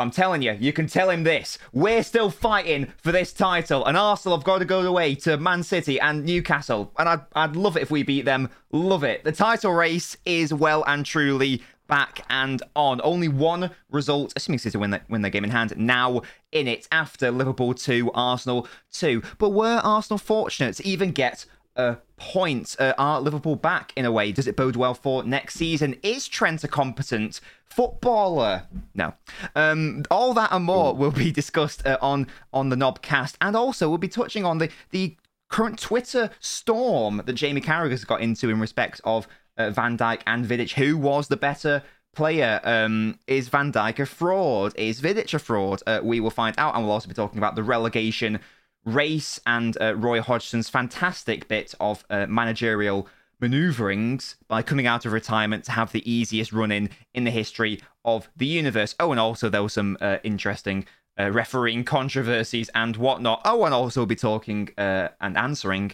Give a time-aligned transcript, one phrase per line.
[0.00, 1.58] I'm telling you, you can tell him this.
[1.72, 5.62] We're still fighting for this title, and Arsenal have got to go away to Man
[5.62, 6.90] City and Newcastle.
[6.98, 8.48] And I'd, I'd love it if we beat them.
[8.72, 9.24] Love it.
[9.24, 13.02] The title race is well and truly back and on.
[13.04, 16.88] Only one result, assuming City win, the, win their game in hand, now in it
[16.90, 19.22] after Liverpool 2, Arsenal 2.
[19.36, 21.44] But were Arsenal fortunate to even get
[21.80, 22.76] a point?
[22.78, 24.32] Uh, are Liverpool back in a way?
[24.32, 25.96] Does it bode well for next season?
[26.02, 28.64] Is Trent a competent footballer?
[28.94, 29.14] No.
[29.54, 33.88] Um, all that and more will be discussed uh, on on the NobCast, and also
[33.88, 35.16] we'll be touching on the the
[35.48, 39.26] current Twitter storm that Jamie Carragher's got into in respect of
[39.56, 40.72] uh, Van Dijk and Vidic.
[40.74, 41.82] Who was the better?
[42.12, 44.74] Player um, is Van Dijk a fraud?
[44.76, 45.80] Is Vidic a fraud?
[45.86, 48.40] Uh, we will find out, and we'll also be talking about the relegation
[48.84, 53.08] race and uh, Roy Hodgson's fantastic bit of uh, managerial
[53.40, 57.80] maneuverings by coming out of retirement to have the easiest run in in the history
[58.04, 58.94] of the universe.
[59.00, 60.86] Oh, and also there was some uh, interesting
[61.18, 63.40] uh, refereeing controversies and whatnot.
[63.44, 65.92] Oh, and also be talking uh, and answering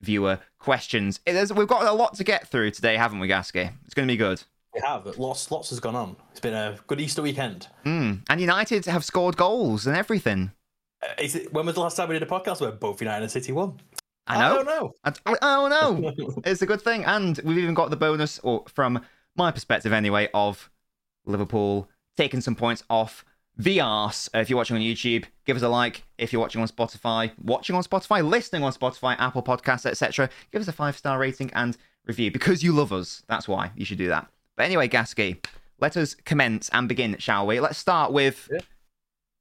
[0.00, 1.20] viewer questions.
[1.26, 3.72] Is, we've got a lot to get through today, haven't we, Gasky?
[3.84, 4.42] It's going to be good.
[4.74, 5.18] We have.
[5.18, 6.16] Lots, lots has gone on.
[6.30, 7.68] It's been a good Easter weekend.
[7.84, 8.22] Mm.
[8.28, 10.52] And United have scored goals and everything.
[11.02, 13.22] Uh, is it, when was the last time we did a podcast where both United
[13.22, 13.78] and City won?
[14.26, 14.44] I know.
[14.44, 14.94] I don't know.
[15.04, 15.70] I, I don't
[16.02, 16.32] know.
[16.44, 17.04] it's a good thing.
[17.04, 19.00] And we've even got the bonus, or from
[19.36, 20.70] my perspective anyway, of
[21.26, 23.24] Liverpool taking some points off
[23.56, 24.28] the arse.
[24.34, 26.04] Uh, if you're watching on YouTube, give us a like.
[26.18, 30.62] If you're watching on Spotify, watching on Spotify, listening on Spotify, Apple Podcasts, etc., give
[30.62, 33.22] us a five star rating and review because you love us.
[33.28, 34.28] That's why you should do that.
[34.56, 35.44] But anyway, Gasky,
[35.80, 37.60] let us commence and begin, shall we?
[37.60, 38.60] Let's start with Yeah.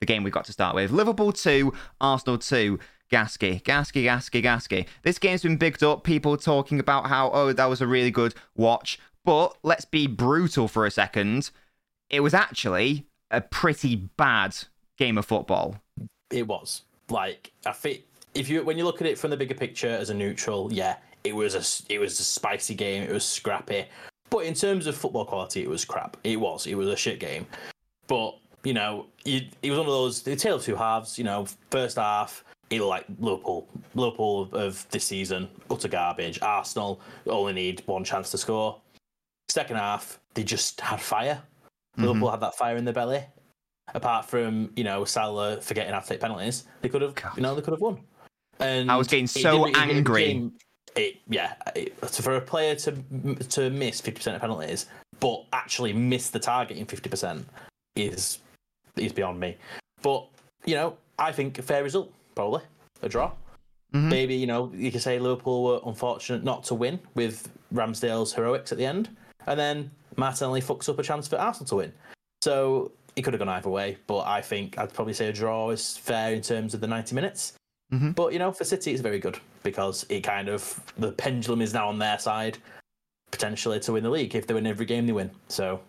[0.02, 2.78] The game we've got to start with Liverpool 2, Arsenal 2.
[3.12, 4.88] Gasky, Gasky, Gasky, Gasky.
[5.04, 6.06] This game's been bigged up.
[6.06, 9.00] People talking about how, oh, that was a really good watch.
[9.26, 11.52] But let's be brutal for a second.
[12.10, 14.56] It was actually a pretty bad
[14.98, 15.78] game of football.
[16.32, 19.56] It was like I think if you when you look at it from the bigger
[19.56, 23.04] picture as a neutral, yeah, it was a it was a spicy game.
[23.04, 23.86] It was scrappy,
[24.30, 26.18] but in terms of football quality, it was crap.
[26.24, 27.46] It was it was a shit game.
[28.08, 31.18] But you know, you, it was one of those the tale of two halves.
[31.18, 32.44] You know, first half.
[32.70, 36.40] It like Liverpool, Liverpool of this season, utter garbage.
[36.42, 38.80] Arsenal only need one chance to score.
[39.50, 41.42] Second half, they just had fire.
[41.98, 42.06] Mm-hmm.
[42.08, 43.26] Liverpool had that fire in their belly.
[43.94, 47.54] Apart from you know Salah forgetting how to take penalties, they could have you know
[47.56, 48.00] they could have won.
[48.60, 50.24] And I was getting so it- it angry.
[50.28, 50.54] became-
[50.96, 52.92] It, yeah, it, for a player to
[53.50, 54.86] to miss fifty percent of penalties,
[55.20, 57.46] but actually miss the target in fifty percent
[57.98, 58.40] is
[58.96, 59.58] is beyond me.
[60.02, 60.26] But
[60.66, 62.62] you know, I think a fair result, probably
[63.02, 63.32] a draw.
[63.94, 64.10] Mhm.
[64.10, 68.72] Maybe you know you could say Liverpool were unfortunate not to win with Ramsdale's heroics
[68.72, 69.10] at the end,
[69.48, 71.94] and then Martinelli fucks up a chance for Arsenal to win.
[72.42, 75.70] So it could have gone either way, but I think I'd probably say a draw
[75.72, 77.54] is fair in terms of the ninety minutes.
[77.94, 78.16] Mhm.
[78.16, 81.74] But you know, for City, it's very good because it kind of the pendulum is
[81.74, 82.58] now on their side
[83.32, 85.32] potentially to win the league if they win every game they win.
[85.48, 85.80] So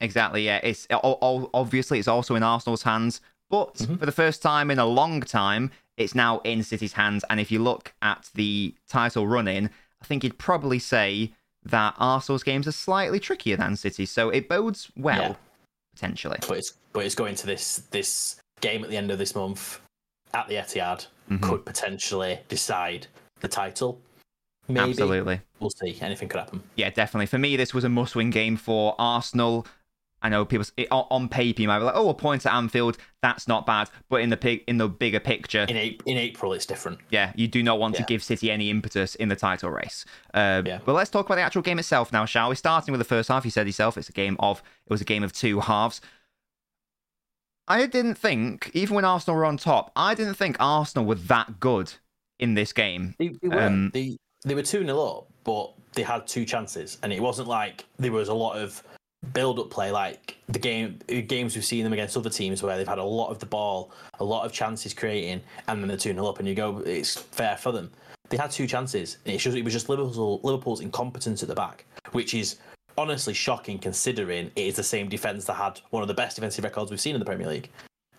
[0.00, 0.60] Exactly, yeah.
[0.62, 3.20] It's obviously it's also in Arsenal's hands,
[3.50, 7.24] but for the first time in a long time, it's now in City's hands.
[7.30, 9.70] And if you look at the title run-in,
[10.02, 11.32] I think you'd probably say
[11.64, 15.34] that Arsenal's games are slightly trickier than City, so it bodes well Yeah.
[15.94, 16.38] potentially.
[16.46, 19.80] but it's but it's going to this this game at the end of this month
[20.34, 21.42] at the Etihad Mhm.
[21.42, 23.06] could potentially decide
[23.40, 24.00] the title.
[24.68, 25.40] Maybe Absolutely.
[25.60, 25.96] we'll see.
[26.00, 26.62] Anything could happen.
[26.74, 27.26] Yeah, definitely.
[27.26, 29.66] For me, this was a must-win game for Arsenal.
[30.26, 32.98] I know people it, on paper you might be like, "Oh, a point at Anfield,
[33.22, 36.52] that's not bad," but in the pig, in the bigger picture, In a, in April,
[36.52, 36.98] it's different.
[37.10, 40.04] yeah, you do not want to give City any impetus in the title race.
[40.34, 40.80] Uh, Yeah.
[40.84, 42.56] But let's talk about the actual game itself now, shall we?
[42.56, 45.04] Starting with the first half, you said yourself, it's a game of it was a
[45.04, 46.00] game of two halves.
[47.68, 51.60] I didn't think, even when Arsenal were on top, I didn't think Arsenal were that
[51.60, 51.92] good
[52.40, 53.14] in this game.
[53.18, 56.98] They, they were Um, they they were two 0 up, but they had two chances,
[57.02, 58.82] and it wasn't like there was a lot of
[59.32, 62.88] build up play like the game games we've seen them against other teams where they've
[62.88, 66.12] had a lot of the ball, a lot of chances creating, and then they're two
[66.12, 67.90] 0 up, and you go, it's fair for them.
[68.28, 71.84] They had two chances, and it's it was just Liverpool, Liverpool's incompetence at the back,
[72.12, 72.56] which is
[72.98, 76.64] honestly shocking considering it is the same defense that had one of the best defensive
[76.64, 77.70] records we've seen in the Premier League.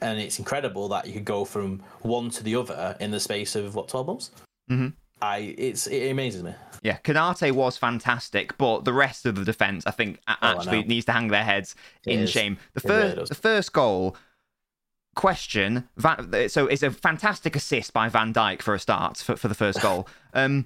[0.02, 3.56] And it's incredible that you could go from one to the other in the space
[3.56, 4.32] of what twelve months.
[4.70, 4.94] Mhm.
[5.22, 6.54] I it's it amazes me.
[6.84, 10.82] Yeah, Konaté was fantastic, but the rest of the defense, I think, Oh, I actually
[10.82, 10.88] know.
[10.88, 11.76] needs to hang their heads
[12.06, 12.30] It in is.
[12.30, 12.58] shame.
[12.76, 13.30] The It really first, does.
[13.30, 14.16] the first goal.
[15.16, 15.90] Question.
[15.98, 19.56] Van, so it's a fantastic assist by Van Dijk for a start for, for the
[19.56, 20.08] first goal.
[20.34, 20.66] Um,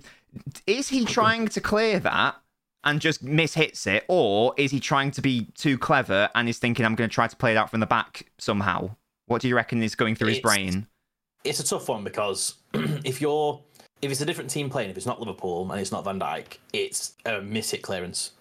[0.67, 2.35] is he trying to clear that
[2.83, 6.85] and just mishits it, or is he trying to be too clever and is thinking
[6.85, 8.97] I'm going to try to play it out from the back somehow?
[9.27, 10.87] What do you reckon is going through his brain?
[11.45, 13.61] it's a tough one because if you're
[14.01, 16.57] if it's a different team playing, if it's not Liverpool and it's not Van Dijk,
[16.73, 18.31] it's a miss hit clearance.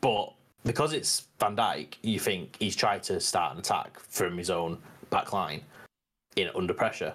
[0.00, 0.32] But
[0.64, 4.78] because it's Van Dijk, you think he's tried to start an attack from his own
[5.10, 5.62] back line
[6.36, 7.14] in under pressure.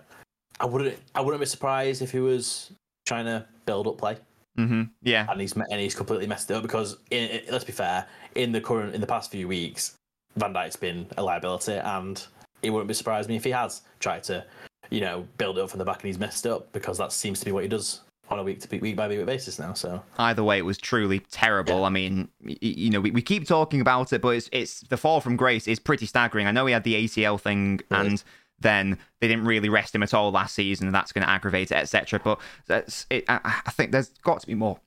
[0.59, 2.71] I wouldn't I wouldn't be surprised if he was
[3.05, 4.17] trying to build up play
[4.57, 7.71] hmm Yeah, and he's and he's completely messed it up because in, in- let's be
[7.73, 9.95] fair, in the current in the past few weeks,
[10.37, 12.25] Van Dijk's been a liability, and
[12.61, 14.45] it wouldn't be surprised me if he has tried to,
[14.89, 17.39] you know, build it up from the back and he's messed up because that seems
[17.39, 19.73] to be what he does on a week to week, by week basis now.
[19.73, 21.85] So either way, it was truly terrible.
[21.85, 25.21] I mean, you know, we, we keep talking about it, but it's it's the fall
[25.21, 26.47] from grace is pretty staggering.
[26.47, 28.01] I know he had the ACL thing, Yeah.
[28.01, 28.23] and
[28.59, 31.71] then they didn't really rest him at all last season, and that's going to aggravate
[31.71, 32.19] it, etc.
[32.23, 33.25] But that's it.
[33.27, 34.79] I, I think there's got to be more.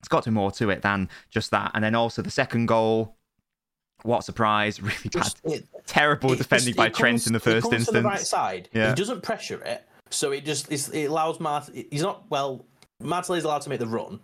[0.00, 1.72] It's got to be more to it than just that.
[1.74, 3.14] And then also the second goal.
[4.02, 4.80] What a surprise!
[4.82, 7.64] Really bad, just it, terrible it defending just- by it Trent in the it first
[7.64, 7.94] comes instance.
[7.96, 8.90] The right side, Yeah.
[8.90, 11.68] he doesn't pressure it, so it just it allows Mart.
[11.90, 12.64] He's not well.
[13.00, 14.18] Martinelli's allowed to make the run.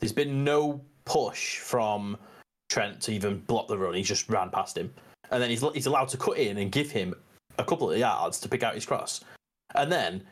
[0.00, 2.16] There's been no push from
[2.68, 3.94] Trent to even block the run.
[3.94, 4.92] He's just ran past him,
[5.30, 7.14] and then he's he's allowed to cut in and give him
[7.58, 9.22] a couple of yards to pick out his cross,
[9.74, 10.24] and then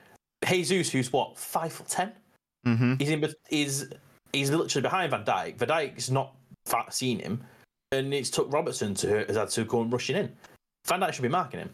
[0.47, 2.13] Jesus, who's what five foot ten,
[2.65, 3.87] hmm he's in, he's
[4.33, 5.57] he's literally behind Van Dijk.
[5.59, 6.35] Van Dijk's not
[6.91, 7.43] seen him,
[7.93, 10.33] and it's took Robertson to has had to and rushing in.
[10.87, 11.71] Van Dijk should be marking him.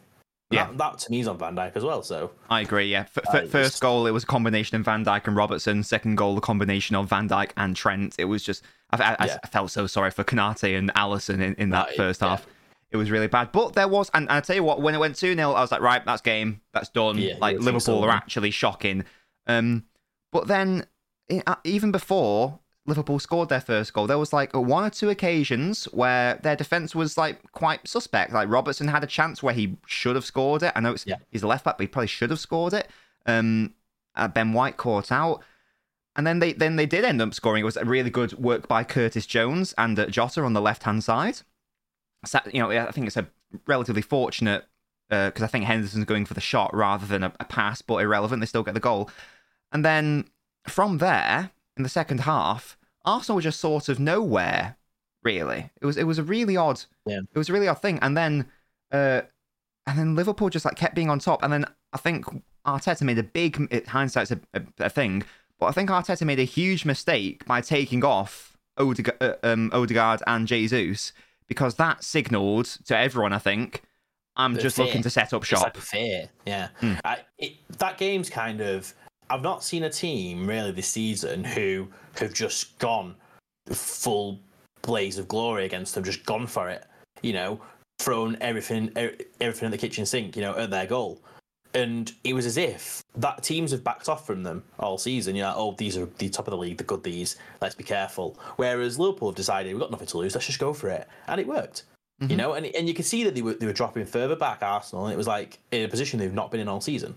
[0.50, 0.66] Yeah.
[0.66, 2.02] that, that to me is on Van Dijk as well.
[2.02, 2.86] So I agree.
[2.86, 5.82] Yeah, F- Uh, first just- goal it was a combination of Van Dijk and Robertson.
[5.82, 8.14] Second goal, the combination of Van Dijk and Trent.
[8.18, 9.38] It was just I, I, Yeah.
[9.42, 12.30] I felt so sorry for Konaté and Alisson in, in that first yeah.
[12.30, 12.46] half.
[12.92, 13.50] It was really bad.
[13.50, 15.60] But there was, and, and I tell you what, when it went two 0 I
[15.60, 17.18] was like, right, that's game, that's done.
[17.18, 19.04] Yeah, like Liverpool so, are actually shocking.
[19.48, 19.84] Um,
[20.32, 20.86] but then
[21.30, 25.10] i- uh, even before Liverpool scored their first goal, there was like one or two
[25.10, 28.32] occasions where their defense was like quite suspect.
[28.32, 30.72] Like Robertson had a chance where he should have scored it.
[30.74, 31.16] I know it's Yeah.
[31.30, 32.88] he's a left back, but he probably should have scored it.
[33.26, 33.74] Um,
[34.14, 35.42] uh, Ben White caught out.
[36.14, 37.60] And then they then they did end up scoring.
[37.60, 40.84] It was a really good work by Curtis Jones and uh, Jota on the left
[40.84, 41.40] hand side.
[42.24, 43.26] So, you know, I think it's a
[43.66, 44.64] relatively fortunate
[45.10, 48.40] because I think Henderson's going for the shot rather than a, a pass, but irrelevant.
[48.40, 49.10] They still get the goal.
[49.72, 50.24] And then
[50.66, 54.76] from there, in the second half, Arsenal were just sort of nowhere.
[55.22, 56.82] Really, it was it was a really odd.
[57.04, 57.18] Yeah.
[57.32, 57.98] It was a really odd thing.
[58.00, 58.46] And then,
[58.92, 59.22] uh,
[59.86, 61.42] and then Liverpool just like kept being on top.
[61.42, 62.24] And then I think
[62.66, 65.24] Arteta made a big it, hindsight's a, a, a thing,
[65.58, 70.22] but I think Arteta made a huge mistake by taking off Odegaard, uh, um, Odegaard
[70.26, 71.12] and Jesus
[71.48, 73.32] because that signalled to everyone.
[73.32, 73.82] I think
[74.36, 74.86] I'm The just fear.
[74.86, 75.62] looking to set up It's shop.
[75.62, 76.68] like a fear, yeah.
[76.80, 76.94] Hmm.
[77.04, 78.94] I, it, that game's kind of.
[79.28, 81.88] I've not seen a team really this season who
[82.18, 83.14] have just gone
[83.68, 84.38] full
[84.82, 86.84] blaze of glory against them, just gone for it.
[87.22, 87.60] You know,
[87.98, 90.36] thrown everything, er- everything at the kitchen sink.
[90.36, 91.20] You know, at their goal.
[91.74, 95.36] And it was as if that teams have backed off from them all season.
[95.36, 97.36] You know, oh, these are the top of the league, the good these.
[97.60, 98.38] Let's be careful.
[98.56, 100.34] Whereas Liverpool have decided we've got nothing to lose.
[100.34, 101.84] Let's just go for it, and it worked.
[102.20, 102.36] You Mhm.
[102.36, 105.04] know, and and you can see that they were they were dropping further back Arsenal,
[105.04, 107.14] and it was like in a position they've not been in all season.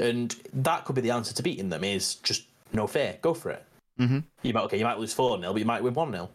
[0.00, 3.50] And that could be the answer to beating them is just no fear, go for
[3.50, 3.64] it.
[4.00, 4.24] Mhm.
[4.42, 6.30] You might okay, you might lose four 0 but you might win one 0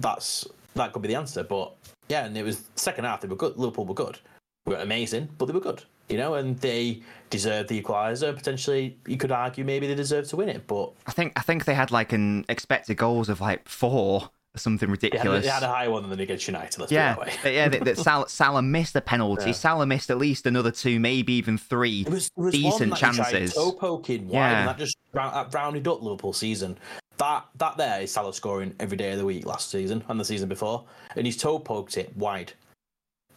[0.00, 1.42] That's that could be the answer.
[1.42, 1.74] But
[2.08, 3.56] yeah, and it was second half they were good.
[3.58, 4.18] Liverpool were good,
[4.66, 5.82] we were amazing, but they were good.
[6.08, 8.32] You know, and they deserved the equaliser.
[8.36, 11.64] Potentially, you could argue maybe they deserved to win it, but I think I think
[11.64, 15.44] they had like an expected goals of like four something they had, ridiculous.
[15.44, 16.78] they had a higher one than the against United.
[16.78, 17.54] Let's yeah, put that way.
[17.54, 17.68] yeah.
[17.68, 19.46] That, that Salah, Salah missed a penalty.
[19.46, 19.52] Yeah.
[19.52, 22.04] Salah missed at least another two, maybe even three.
[22.04, 23.54] There was, there was decent one that chances.
[23.54, 24.58] toe poking wide, Yeah.
[24.60, 26.78] and that just round, that rounded up Liverpool season.
[27.18, 30.24] That that there is Salah scoring every day of the week last season and the
[30.24, 30.84] season before,
[31.16, 32.52] and he's toe poked it wide.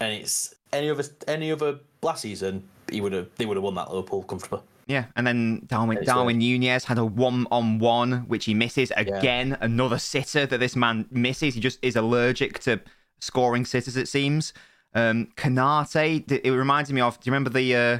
[0.01, 3.75] And it's any other any other last season, he would have they would have won
[3.75, 4.61] that Liverpool comfortably.
[4.87, 9.57] Yeah, and then Darwin Darwin Nunez had a one on one which he misses again.
[9.61, 11.53] Another sitter that this man misses.
[11.55, 12.81] He just is allergic to
[13.19, 13.95] scoring sitters.
[13.97, 14.53] It seems.
[14.95, 16.29] Um, Konaté.
[16.31, 17.19] It reminded me of.
[17.19, 17.75] Do you remember the?
[17.75, 17.99] Uh,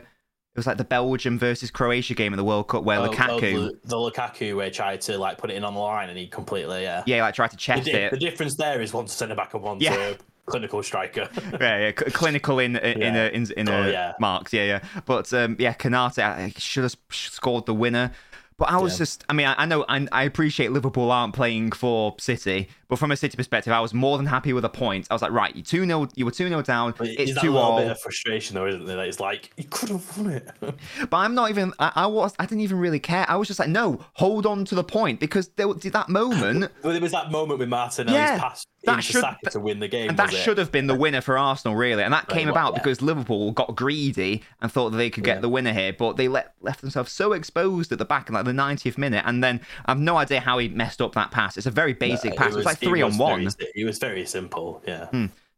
[0.56, 3.54] it was like the Belgium versus Croatia game in the World Cup where Oh, Lukaku.
[3.54, 6.18] oh, the, the Lukaku where tried to like put it in on the line and
[6.18, 7.04] he completely yeah.
[7.06, 8.12] yeah, like tried to The, chest di- it.
[8.12, 10.14] the difference there is one centre back and one Yeah.
[10.50, 11.30] Clinical striker.
[11.62, 13.26] yeah, yeah, clinical in in Yeah.
[13.26, 14.14] a, in, in Oh, a yeah.
[14.20, 14.52] marks.
[14.54, 14.80] Yeah, yeah.
[15.06, 18.12] But um, yeah, Konaté uh, should have scored the winner.
[18.58, 18.98] But I was Yeah.
[18.98, 23.00] just, I mean, I, I know, I, I appreciate Liverpool aren't playing for City, but
[23.00, 25.08] from a City perspective, I was more than happy with a point.
[25.10, 26.94] I was like, right, you two 0 you were two 0 down.
[26.98, 27.78] But it's is that a little all.
[27.78, 28.98] bit of frustration though, isn't there?
[28.98, 30.50] That It's like you could have won it.
[31.10, 31.72] But I'm not even.
[31.80, 32.34] I, I was.
[32.38, 33.26] I didn't even really care.
[33.30, 36.92] I was just like, no, hold on to the point because there that moment, Well,
[36.92, 40.10] there was that moment with Martinelli's Yeah, pass that should- Saka to win the game.
[40.10, 42.04] and that should have been the winner for Arsenal, really.
[42.04, 42.80] And that came well, about yeah.
[42.80, 45.42] because Liverpool got greedy and thought that they could get Yeah.
[45.42, 48.46] the winner here, but they let left themselves so exposed at the back in like
[48.46, 51.58] the 90th minute, and then I've no idea how he messed up that pass.
[51.58, 52.54] It's a very basic Uh, pass.
[52.54, 53.50] It was, like three on one.
[53.50, 54.82] Very, it was very simple.
[54.88, 55.08] Yeah.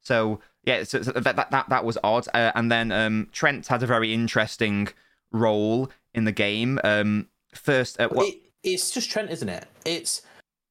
[0.02, 2.28] So yeah, so, so that, that that that was odd.
[2.34, 4.88] Uh, and then um, Trent had a very interesting
[5.32, 6.80] role in the game.
[6.84, 9.66] Um, first, uh, what, It, it's just Trent, isn't it?
[9.86, 10.22] It's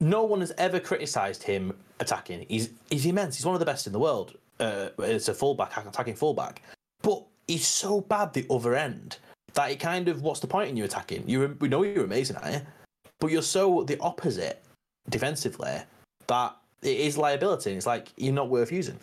[0.00, 2.46] no one has ever criticised him attacking.
[2.48, 3.36] He's he's immense.
[3.36, 4.36] He's one of the best in the world.
[4.58, 6.62] Uh, it's a fullback, attacking fullback,
[7.02, 9.18] but he's so bad the other end
[9.54, 11.28] that it kind of what's the point in you attacking?
[11.28, 12.66] You we know you're amazing at it,
[13.20, 14.62] but you're so the opposite
[15.08, 15.78] defensively
[16.26, 17.70] that it is liability.
[17.70, 18.98] And it's like you're not worth using.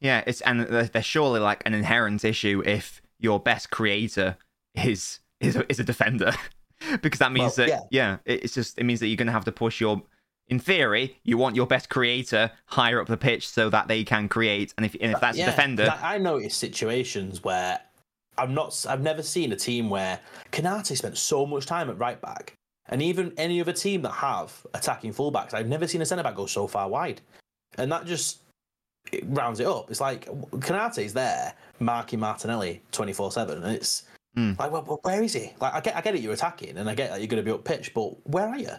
[0.00, 4.36] yeah, it's and there- there's surely like an inherent issue if your best creator
[4.74, 6.32] is is a, is a defender,
[7.02, 8.18] because that means Well, that yeah.
[8.24, 10.02] it- it's just it means that you're going to have to push your.
[10.48, 14.28] In theory, you want your best creator higher up the pitch so that they can
[14.28, 17.80] create, and if and if that's Yeah, a defender, I, noticed situations where
[18.36, 18.84] I'm not.
[18.88, 20.20] I've never seen a team where
[20.52, 22.52] Konaté spent so much time at right back,
[22.90, 26.34] and even any other team that have attacking fullbacks, I've never seen a centre back
[26.36, 27.22] go so far wide,
[27.78, 28.40] and that just
[29.12, 29.90] it rounds it up.
[29.90, 34.02] It's like Konaté's there marking Martinelli twenty four seven, and it's
[34.36, 34.52] Hmm.
[34.58, 35.52] like, well, well, where is he?
[35.60, 37.48] Like, I get, I get it, you're attacking, and I get that you're going to
[37.48, 38.70] be up pitch, but where are you?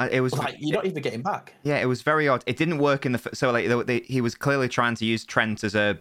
[0.00, 1.54] It was Like, you're not even getting back.
[1.62, 2.42] Yeah, it was very odd.
[2.46, 5.24] It didn't work in the so like they, they, he was clearly trying to use
[5.24, 5.98] Trent as a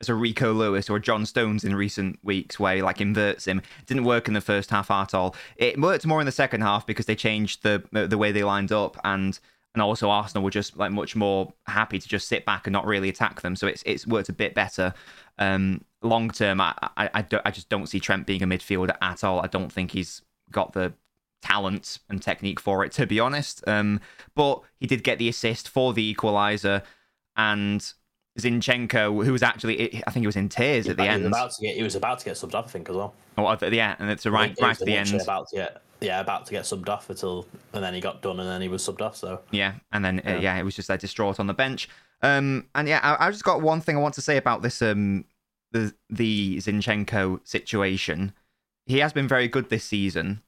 [0.00, 3.58] as a Rico Lewis or John Stones in recent weeks, where he like inverts him.
[3.58, 5.34] It didn't work in the first half at all.
[5.56, 8.72] It worked more in the second half because they changed the the way they lined
[8.72, 9.38] up and.
[9.76, 12.86] And also, Arsenal were just like much more happy to just sit back and not
[12.86, 13.56] really attack them.
[13.56, 14.94] So it's it's worked a bit better.
[15.36, 18.96] Um, long term, I I, I, don't, I just don't see Trent being a midfielder
[19.02, 19.40] at all.
[19.40, 20.22] I don't think he's
[20.52, 20.92] got the
[21.44, 23.62] talent and technique for it, to be honest.
[23.68, 24.00] Um,
[24.34, 26.82] but he did get the assist for the equaliser,
[27.36, 27.80] and
[28.38, 31.26] Zinchenko, who was actually, I think he was in tears at the He was end.
[31.26, 33.14] about to get, he was about to get subbed off, I think, as well.
[33.38, 35.14] Oh, yeah, and it's right, He- he right at the end.
[35.20, 38.40] About to get, yeah, about to get subbed off until, and then he got done,
[38.40, 39.16] and then he was subbed off.
[39.16, 40.40] So Yeah, and then yeah, uh, Yeah.
[40.40, 41.88] yeah it was just like distraught on the bench.
[42.22, 44.80] Um, and yeah, I, I just got one thing I want to say about this
[44.82, 45.26] um
[45.72, 48.32] the the Zinchenko situation.
[48.86, 50.42] He has been very good this season,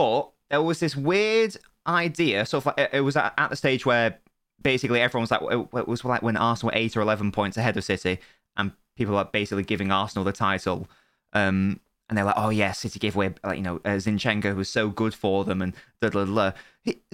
[0.00, 2.46] but there was this weird idea.
[2.46, 4.18] So if, like, it was at, the stage where
[4.62, 7.58] basically everyone was like, it, it was like when Arsenal were eight or eleven points
[7.58, 8.18] ahead of City,
[8.56, 10.88] and people are basically giving Arsenal the title.
[11.34, 11.80] Um,
[12.10, 14.88] and they're like, oh yeah, City gave away, like, you know, uh, Zinchenko was so
[14.90, 16.52] good for them, and da da da.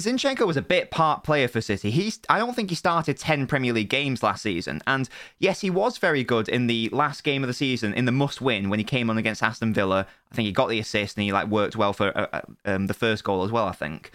[0.01, 1.91] Zinchenko was a bit part player for City.
[1.91, 5.71] He's, I don't think he started ten Premier League games last season, and yes, he
[5.71, 8.85] was very good in the last game of the season in the must-win when he
[8.85, 10.07] came on against Aston Villa.
[10.33, 12.87] I think he got the assist and he like worked well for uh, uh, um,
[12.87, 13.67] the first goal as well.
[13.67, 14.11] I think.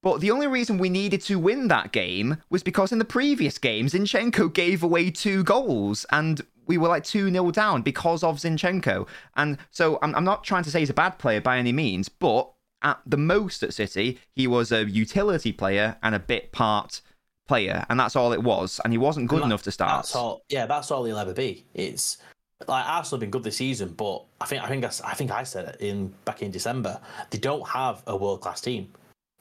[0.00, 3.58] But the only reason we needed to win that game was because in the previous
[3.58, 8.36] game, Zinchenko gave away two goals and we were like 2 0 down because of
[8.36, 9.08] Zinchenko.
[9.36, 12.08] And so I'm, I'm not trying to say he's a bad player by any means,
[12.08, 17.00] but at the most at City, he was a utility player and a bit part
[17.48, 17.84] player.
[17.88, 18.80] And that's all it was.
[18.84, 20.04] And he wasn't good that- enough to start.
[20.04, 20.42] that's all.
[20.48, 21.64] Yeah, that's all he'll ever be.
[21.74, 22.18] It's
[22.66, 25.30] like Arsenal have been good this season, but I think I think I, I think
[25.30, 27.00] I said it in back in December.
[27.30, 28.92] They don't have a world class team.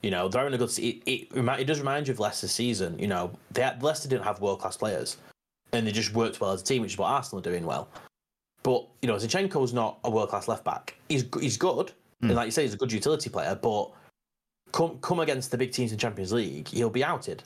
[0.04, 0.70] You know, they're in a good.
[0.78, 3.00] It, it, it does remind you of Leicester's season.
[3.00, 5.18] You know, they Leicester didn't have world class players,
[5.74, 7.90] and they just worked well as a team, which is what Arsenal are doing well.
[8.64, 10.96] But you know, Zinchenko's not a world class left back.
[11.10, 12.28] He's he's good, Hmm.
[12.28, 13.56] and like you say, he's a good utility player.
[13.56, 13.92] But
[14.72, 17.44] come come against the big teams in Champions League, he'll be outed.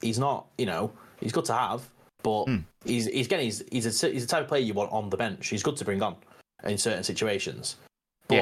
[0.00, 0.46] He's not.
[0.58, 1.88] You know, he's good to have,
[2.22, 2.58] but Hmm.
[2.84, 5.16] he's he's again he's he's a he's the type of player you want on the
[5.16, 5.48] bench.
[5.48, 6.16] He's good to bring on
[6.64, 7.76] in certain situations,
[8.28, 8.34] but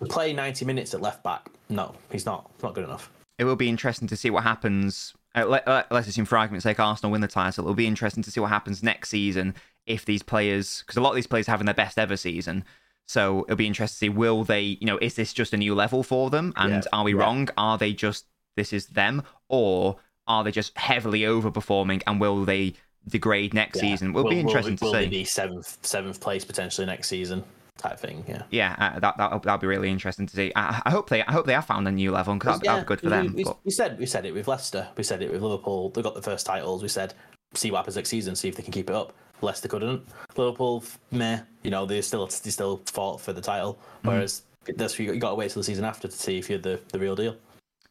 [0.00, 0.06] Yeah.
[0.08, 1.50] play ninety minutes at left back.
[1.68, 2.50] No, he's not.
[2.62, 3.10] Not good enough.
[3.38, 5.12] it will be interesting to see what happens.
[5.36, 7.64] Uh, let, let, let's assume, for argument's sake, Arsenal win the title.
[7.64, 11.10] It'll be interesting to see what happens next season if these players, because a lot
[11.10, 12.64] of these players are having their best ever season.
[13.06, 15.74] So it'll be interesting to see will they, you know, is this just a new
[15.74, 16.52] level for them?
[16.56, 17.20] And Yeah, are we yeah.
[17.20, 17.48] wrong?
[17.56, 18.24] Are they just
[18.56, 22.02] this is them, or are they just heavily overperforming?
[22.06, 22.72] And will they
[23.06, 23.90] degrade next Yeah.
[23.90, 24.12] season?
[24.12, 25.10] Will, be will, interesting will to they see.
[25.10, 27.44] be seventh seventh place potentially next season
[27.78, 28.24] type thing?
[28.26, 28.42] Yeah.
[28.50, 30.52] Yeah, uh, that that that'll be really interesting to see.
[30.56, 32.84] I, I hope they I hope they have found a new level because that'll, that'll
[32.84, 33.34] be good for we, them.
[33.34, 34.88] We, but- we said we said it with Leicester.
[34.96, 35.90] We said it with Liverpool.
[35.90, 36.82] They got the first titles.
[36.82, 37.14] We said
[37.54, 38.36] see what happens next season.
[38.36, 39.12] See if they can keep it up.
[39.42, 40.06] Leicester couldn't.
[40.36, 41.40] Liverpool, meh.
[41.62, 43.78] You know they still they still fought for the title.
[44.04, 44.08] Mm.
[44.08, 44.42] Whereas
[44.76, 46.98] That's you got to wait till the season after to see if you're the, the
[46.98, 47.36] real deal.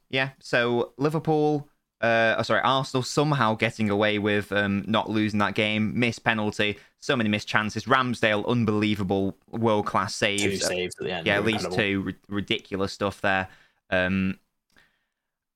[0.09, 0.29] Yeah.
[0.39, 1.67] So Liverpool,
[2.05, 5.97] uh, oh, sorry, Arsenal somehow getting away with um, not losing that game.
[6.00, 7.85] Missed penalty, so many missed chances.
[7.85, 10.43] Ramsdale, unbelievable world class saves.
[10.43, 11.27] Two saves at the end.
[11.27, 12.03] yeah, at least two.
[12.07, 13.47] R- ridiculous stuff there.
[13.89, 14.39] Um,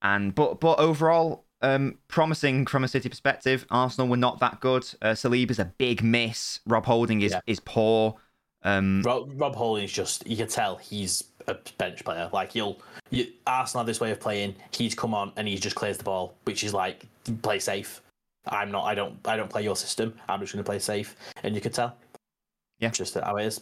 [0.02, 3.66] and but but overall, um, promising from a City perspective.
[3.70, 4.84] Arsenal were not that good.
[5.02, 6.62] Uh, Saliba's a big miss.
[6.66, 7.42] Rob Holding is Yeah.
[7.48, 8.16] is poor.
[8.64, 12.30] Um, Rob, Rob is just you can tell he's a bench player.
[12.32, 12.80] Like you'll
[13.10, 14.56] you, Arsenal have this way of playing.
[14.72, 17.06] He's come on and he just clears the ball, which is like
[17.42, 18.02] play safe.
[18.48, 18.86] I'm not.
[18.86, 19.16] I don't.
[19.26, 20.14] I don't play your system.
[20.30, 21.96] I'm just going to play safe, and you can tell.
[22.80, 22.90] Yeah.
[22.92, 23.62] just how it is.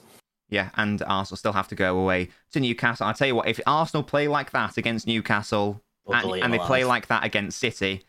[0.50, 3.08] Yeah, and Arsenal still have to go away to Newcastle.
[3.08, 6.86] I'll tell you what, if Arsenal play like that against Newcastle and, and they play
[6.86, 8.04] like that against City,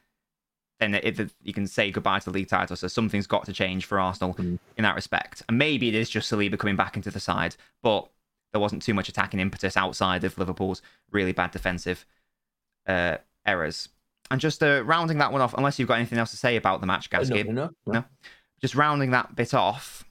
[0.78, 2.76] then it, it- you can say goodbye to the league title.
[2.76, 4.58] So something's got to change for Arsenal Mm.
[4.76, 5.42] in that respect.
[5.48, 8.08] And maybe it is just Saliba coming back into the side, but
[8.52, 12.04] there wasn't too much attacking impetus outside of Liverpool's really bad defensive
[12.86, 13.88] uh, errors.
[14.30, 16.80] And just uh, rounding that one off, unless you've got anything else to say about
[16.80, 17.70] the match, No, no, no, no.
[17.86, 18.04] No.
[18.60, 20.04] just rounding that bit off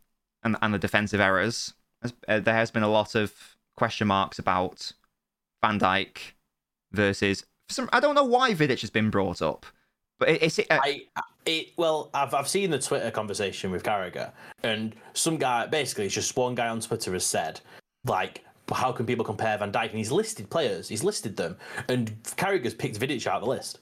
[0.44, 1.74] and, and the defensive errors,
[2.27, 4.91] uh, there has been a lot of question marks about
[5.62, 6.17] Van Dijk
[6.91, 7.46] versus.
[7.70, 9.65] Some, I don't know why Vidic has been brought up,
[10.20, 10.60] but it, it's.
[10.60, 11.01] Uh, I
[11.46, 14.32] it well, I've I've seen the Twitter conversation with Carragher,
[14.63, 17.60] and some guy basically it's just one guy on Twitter has said
[18.09, 18.43] like.
[18.73, 19.91] How can people compare Van Dijk?
[19.91, 20.89] And he's listed players.
[20.89, 21.55] He's listed them,
[21.87, 23.79] and Carragher's picked Vidic out of the list.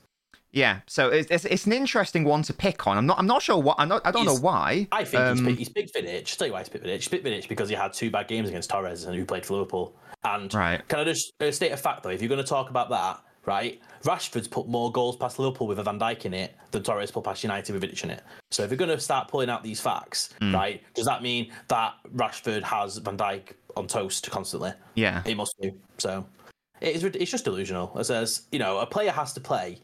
[0.52, 2.96] yeah, so it's, it's it's an interesting one to pick on.
[2.96, 4.88] I'm not I'm not sure what I'm not, I don't know why.
[4.92, 6.18] I think Um, he's, picked, he's picked Vidic.
[6.18, 6.96] I'll tell you why he's picked Vidic.
[6.98, 9.54] He's picked Vidic because he had two bad games against Torres and who played for
[9.54, 9.96] Liverpool.
[10.24, 10.88] And Right.
[10.88, 12.10] can I just state a fact though?
[12.12, 13.82] If you're going to talk about that, right?
[14.04, 17.24] Rashford's put more goals past Liverpool with a Van Dijk in it than Torres put
[17.24, 18.24] past United with Vidic in it.
[18.52, 20.54] So if you're going to start pulling out these facts, Hmm.
[20.54, 20.84] right?
[20.94, 24.74] Does that mean that Rashford has Van Dijk on toast constantly?
[24.96, 25.74] Yeah, It must do.
[25.98, 26.26] So
[26.82, 27.04] it is.
[27.04, 27.98] It's just delusional.
[27.98, 29.80] It says you know a player has to play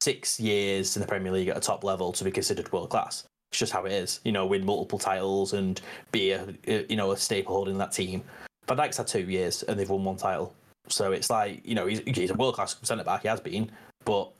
[0.00, 3.24] six years in the Premier League at a top level to be considered world class.
[3.50, 4.20] It's just how it is.
[4.24, 5.80] You know, win multiple titles and
[6.12, 8.22] be a a- you know a staple holding that team.
[8.68, 10.54] Van Dijk's had two years and they've won one title.
[10.88, 13.22] So it's like you know he's, he's a world class centre back.
[13.22, 13.70] He has been,
[14.04, 14.30] but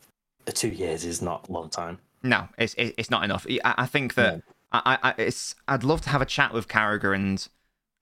[0.52, 1.98] two years is not a long time.
[2.22, 3.46] no, it's it's not enough.
[3.48, 4.42] I, I think that No.
[4.72, 7.46] I, I it's I'd love to have a chat with Carragher and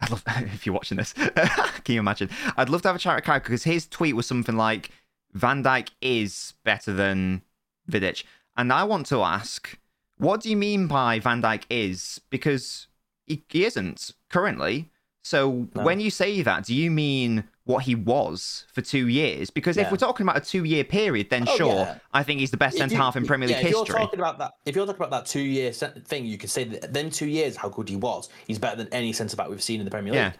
[0.00, 1.12] I'd love if you're watching this.
[1.84, 2.30] can you imagine?
[2.56, 4.90] I'd love to have a chat with Carragher because his tweet was something like
[5.34, 7.42] Van Dijk is better than
[7.90, 8.24] Vidic,
[8.56, 9.78] and I want to ask,
[10.18, 12.20] what do you mean by Van Dijk is?
[12.30, 12.88] Because
[13.26, 14.90] he, he isn't currently.
[15.22, 15.84] So No.
[15.84, 19.50] when you say that, do you mean what he was for two years?
[19.50, 21.98] Because if we're talking about a two-year period, then Oh, sure, yeah.
[22.12, 23.94] I think he's the best centre half in Premier League yeah, if history.
[23.94, 26.64] you're talking about that, if you're talking about that two year thing, you could say
[26.64, 28.28] that then two years how good he was.
[28.46, 30.20] He's better than any centre back we've seen in the Premier League.
[30.20, 30.32] Yeah.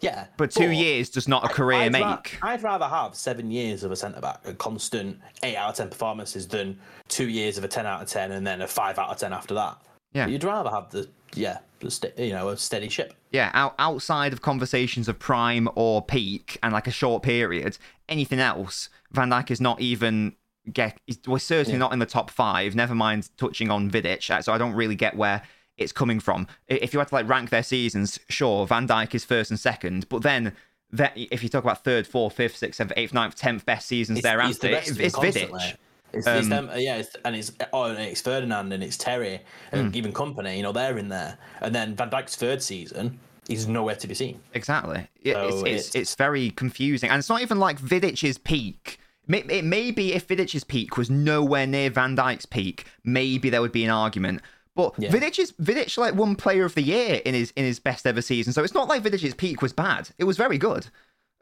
[0.00, 2.02] Yeah, but two years does not a career I'd make.
[2.02, 5.76] ra- I'd rather have seven years of a centre back, a constant eight out of
[5.76, 8.98] ten performances, than two years of a ten out of ten and then a five
[8.98, 9.78] out of ten after that.
[10.12, 10.26] Yeah.
[10.26, 13.14] you'd rather have the yeah, st- you know, a steady ship.
[13.32, 18.40] yeah, out, outside of conversations of prime or peak and like a short period, anything
[18.40, 20.34] else, Van Dijk is not even
[20.72, 20.98] get.
[21.06, 21.78] he's- We're certainly Yeah.
[21.80, 22.74] not in the top five.
[22.74, 24.30] Never mind touching on Vidic.
[24.30, 25.42] uh, So I don't really get where
[25.76, 26.46] it's coming from.
[26.68, 30.08] If you had to like rank their seasons, sure, Van Dijk is first and second,
[30.08, 30.52] but then.
[30.90, 34.20] That, if you talk about third, fourth, fifth, sixth, seventh, eighth, ninth, tenth best seasons
[34.20, 35.16] It's- thereafter, the it's, it's.
[35.16, 35.76] Vidic.
[36.16, 39.40] It's, it's Um, them, yeah, it's, and it's oh, and it's Ferdinand and it's Terry
[39.72, 40.56] and even company.
[40.56, 44.14] You know, they're in there, and then Van Dijk's third season, he's nowhere to be
[44.14, 44.40] seen.
[44.54, 45.06] Exactly.
[45.22, 47.10] Yeah, So it's, it's, it's- it's very confusing.
[47.10, 48.98] And it's not even like Vidic's peak.
[49.28, 53.72] It may be if Vidic's peak was nowhere near Van Dijk's peak, maybe there would
[53.72, 54.42] be an argument.
[54.76, 55.10] But Yeah.
[55.10, 58.20] Vidic is Vidic like one player of the year in his in his best ever
[58.20, 58.52] season.
[58.52, 60.10] So it's not like Vidic's peak was bad.
[60.18, 60.88] It was very good.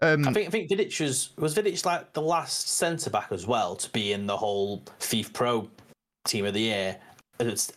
[0.02, 3.46] Um, I think I think Vidic was was Vidic like the last centre back as
[3.46, 5.70] well to be in the whole FIFA Pro
[6.26, 6.96] team of the year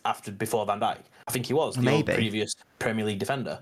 [0.04, 0.98] after before Van Dijk.
[1.28, 3.58] I think he was the previous Premier League defender.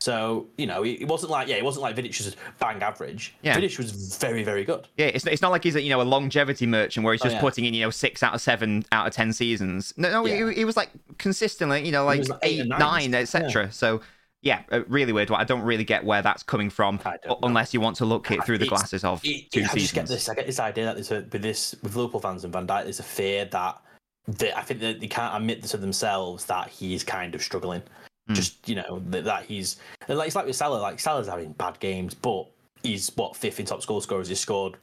[0.00, 3.34] So you know, it wasn't like yeah, it wasn't like Vidic was bang average.
[3.42, 3.56] Yeah.
[3.56, 4.86] Vidic was very very good.
[4.96, 7.24] yeah, it's, it's not like he's a, you know a longevity merchant where he's Oh,
[7.24, 7.40] just yeah.
[7.40, 9.92] putting in you know six out of seven out of ten seasons.
[9.96, 10.48] No, no, Yeah.
[10.50, 13.14] he, he was like consistently you know like, like eight eight, nine, nine.
[13.14, 13.72] etc.
[13.72, 14.00] So
[14.42, 15.30] yeah, a really weird.
[15.30, 15.40] one.
[15.40, 17.48] I don't really get where that's coming from, I don't know.
[17.48, 20.06] unless you want to look it through the glasses of It- two I just get
[20.06, 20.28] this.
[20.28, 22.84] I get this idea that there's a, with this with Liverpool fans and Van Dijk,
[22.84, 23.80] there's a fear that,
[24.26, 27.82] that I think that they can't admit to themselves that he's kind of struggling.
[28.28, 28.34] Hmm.
[28.34, 30.78] Just you know that, that he's and like it's like with Salah.
[30.78, 32.46] Like Salah's having bad games, but
[32.82, 34.28] he's what fifth in top score scorers.
[34.28, 34.76] He's scored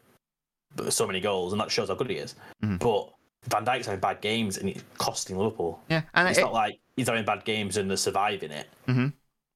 [0.90, 2.36] so many goals, and that shows how good he is.
[2.64, 2.80] Mhm.
[2.80, 3.14] But
[3.50, 5.80] Van Dijk's having bad games, and it's costing Liverpool.
[5.90, 8.68] Yeah, and It's it- not like he's having bad games and they're surviving it.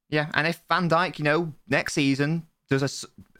[0.09, 2.83] Yeah, and if Van Dijk, you know, next season does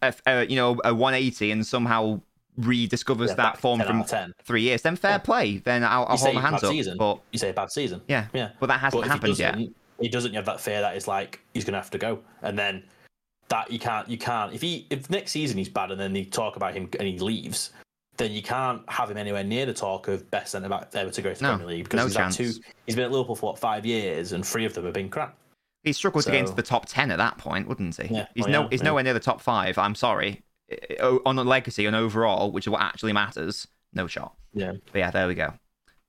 [0.02, 2.22] a a, a you know a 180 and somehow
[2.60, 4.34] rediscovers Yeah, that form 10 from 10.
[4.44, 5.18] three years, then fair Yeah.
[5.20, 5.58] play.
[5.58, 6.72] Then I'll, I'll hold my hands up.
[6.72, 6.98] season.
[6.98, 8.02] But You say a bad season.
[8.08, 8.50] yeah, Yeah.
[8.60, 9.54] but that hasn't But if he yet.
[9.54, 12.58] doesn't, He doesn't have that fear that it's like he's gonna have to go, and
[12.58, 12.84] then
[13.50, 14.54] that you can't, you can't.
[14.54, 17.18] If he, if next season he's bad, and then they talk about him and he
[17.18, 17.72] leaves,
[18.18, 21.22] then you can't have him anywhere near the talk of best centre back ever to
[21.22, 22.38] go to the No, Premier League because no he's chance.
[22.38, 22.60] had two.
[22.86, 25.36] He's been at Liverpool for what five years, and three of them have been crap.
[25.84, 28.14] He struggled to get into the top ten at that point, wouldn't he?
[28.14, 28.86] Yeah, He's well, no, yeah, he's yeah.
[28.86, 29.78] nowhere near the top five.
[29.78, 30.44] I'm sorry.
[31.02, 34.36] On a legacy and overall, which is what actually matters, no shot.
[34.54, 35.54] Yeah, But yeah, there we go.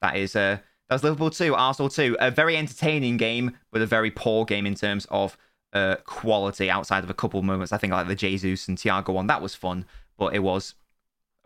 [0.03, 2.17] That is uh that was Liverpool two, Arsenal two.
[2.21, 5.37] A very entertaining game, but a very poor game in terms of
[5.73, 6.69] uh quality.
[6.69, 9.41] Outside of a couple of moments, I think like the Jesus and Thiago one, that
[9.41, 9.87] was fun,
[10.19, 10.75] but it was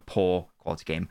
[0.00, 1.08] a poor quality game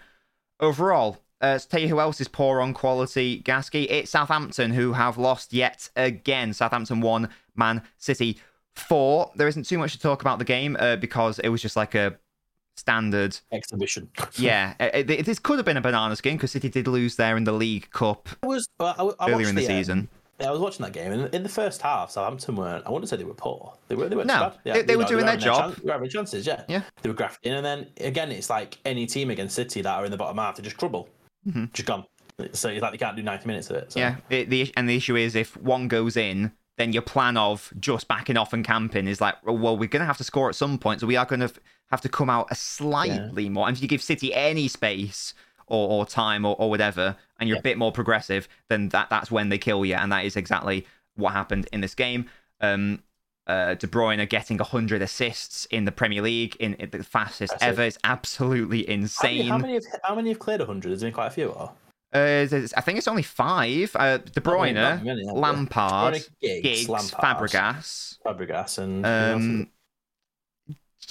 [0.59, 1.19] overall.
[1.43, 5.17] Uh, to tell you who else is poor on quality, Gasky, it's Southampton who have
[5.17, 6.53] lost yet again.
[6.53, 8.39] Southampton one, Man City
[8.75, 9.29] four.
[9.35, 11.95] There isn't too much to talk about the game uh, because it was just like
[11.95, 12.17] a
[12.77, 14.09] standard exhibition.
[14.37, 17.35] yeah, it, it- this could have been a banana skin because City did lose there
[17.37, 20.09] in the League Cup I was I, I earlier in the um, season.
[20.39, 22.87] Yeah, I was watching that game, and in the first half, Southampton weren't.
[22.87, 23.73] I wouldn't say they were poor.
[23.87, 24.09] They were.
[24.09, 24.59] They weren't No, too bad.
[24.63, 25.61] Yeah, they- they you were know, doing their having job.
[25.75, 26.47] chan- they were having chances.
[26.47, 26.81] Yeah, Yeah.
[27.01, 30.11] They were grafting, and then again, it's like any team against City that are in
[30.11, 31.07] the bottom half, they just crumble,
[31.47, 31.73] Mhm.
[31.73, 32.05] just gone.
[32.53, 33.91] So it's like they can't do ninety minutes of it.
[33.91, 33.99] So.
[33.99, 37.71] Yeah, it, the and the issue is if one goes in, then your plan of
[37.79, 40.49] just backing off and camping is like, oh, well, we're going to have to score
[40.49, 41.51] at some point, so we are going to
[41.91, 43.67] have to come out a slightly more.
[43.67, 45.35] And if you give City any space
[45.67, 49.29] or, or time or, or whatever, and you're a bit more progressive, then that that's
[49.29, 52.27] when they kill you, and that is exactly what happened in this game.
[52.61, 53.03] Um,
[53.47, 57.79] uh, De Bruyne getting 100 assists in the Premier League in, in the fastest Impressive.
[57.79, 57.81] ever.
[57.87, 59.47] It's absolutely How many, insane.
[59.47, 60.89] how many have how many have cleared hundred?
[60.89, 61.49] There's there been quite a few?
[61.49, 61.71] Or?
[62.13, 62.45] Uh,
[62.77, 63.91] I think it's only five.
[63.95, 65.23] Uh, De Not many, Bruyne, not many.
[65.25, 68.17] Lampard, Giggs, Giggs, Lampard, Fabregas.
[68.25, 69.69] Fabregas, and Um,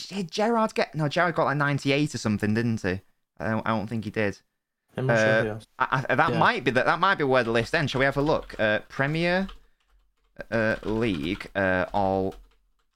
[0.09, 1.09] did Gerrard get no?
[1.09, 3.01] Gerrard got like 98 or something, didn't he?
[3.41, 4.29] I don't, I don't think he did.
[4.35, 4.41] it?
[4.97, 5.67] Sure uh, who else.
[5.79, 6.39] I, I, that Yeah.
[6.39, 6.87] might be that.
[6.87, 7.91] That might be where the list ends.
[7.91, 8.55] Shall we have a look?
[8.59, 9.49] Uh, Premier
[10.51, 12.35] uh, League uh, all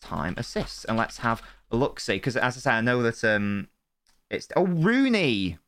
[0.01, 2.01] time assists, and let's have a look.
[2.01, 3.69] See, because as I say, I know that um,
[4.31, 5.59] it's oh Rooney.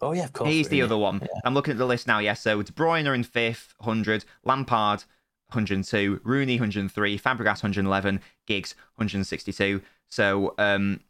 [0.00, 0.50] Oh yeah, of course.
[0.50, 1.20] He's the other one.
[1.22, 1.28] Yeah.
[1.44, 2.18] I'm looking at the list now.
[2.18, 4.24] Yes, so De Bruyne in fifth, 100.
[4.44, 5.04] Lampard,
[5.48, 6.20] 102.
[6.22, 7.18] Rooney, 103.
[7.18, 8.20] Fabregas, 111.
[8.46, 9.80] Giggs, 162.
[10.08, 11.00] So, um,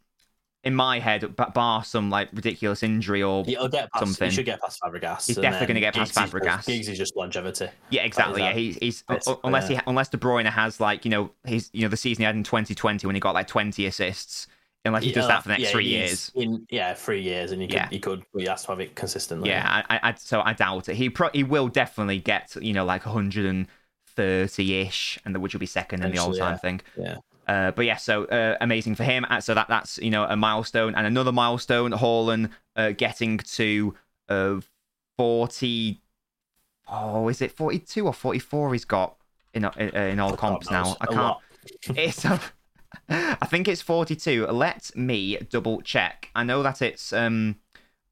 [0.67, 4.05] in my head, bar some like ridiculous injury or yeah, get past.
[4.05, 4.29] something.
[4.29, 5.25] He should get past Fabregas.
[5.25, 6.65] He's definitely gonna get past Giggs is just- Fabregas.
[6.65, 7.69] Giggs is just longevity.
[7.89, 8.41] Yeah, exactly.
[8.41, 9.03] Yeah, he's, he's
[9.45, 9.81] unless he yeah.
[9.87, 12.43] unless De Bruyne has like you know his you know the season he had in
[12.43, 14.47] 2020 when he got like 20 assists.
[14.83, 16.31] Unless he does that for the next three years.
[16.35, 18.95] In yeah, three years, and he could, he could, but he has to have it
[18.95, 19.49] consistently.
[19.49, 20.95] Yeah, I, I, so I doubt it.
[20.95, 25.59] He pro- he will definitely get you know like 130 ish, and the, which will
[25.59, 26.79] be second in the all time thing.
[26.95, 27.17] yeah.
[27.47, 29.25] Uh, but yeah, so uh, amazing for him.
[29.29, 31.91] Uh, So that that's you know a milestone and another milestone.
[31.91, 33.95] Haaland uh, getting to
[34.29, 34.59] uh,
[35.17, 36.01] 40.
[36.89, 38.73] Oh, is it 42 or 44?
[38.73, 39.15] He's got
[39.53, 40.95] in uh, in all comps now.
[41.01, 41.37] I can't.
[41.97, 42.25] It's.
[43.09, 44.47] I think it's 42.
[44.47, 46.29] Let me double check.
[46.33, 47.57] I know that it's um.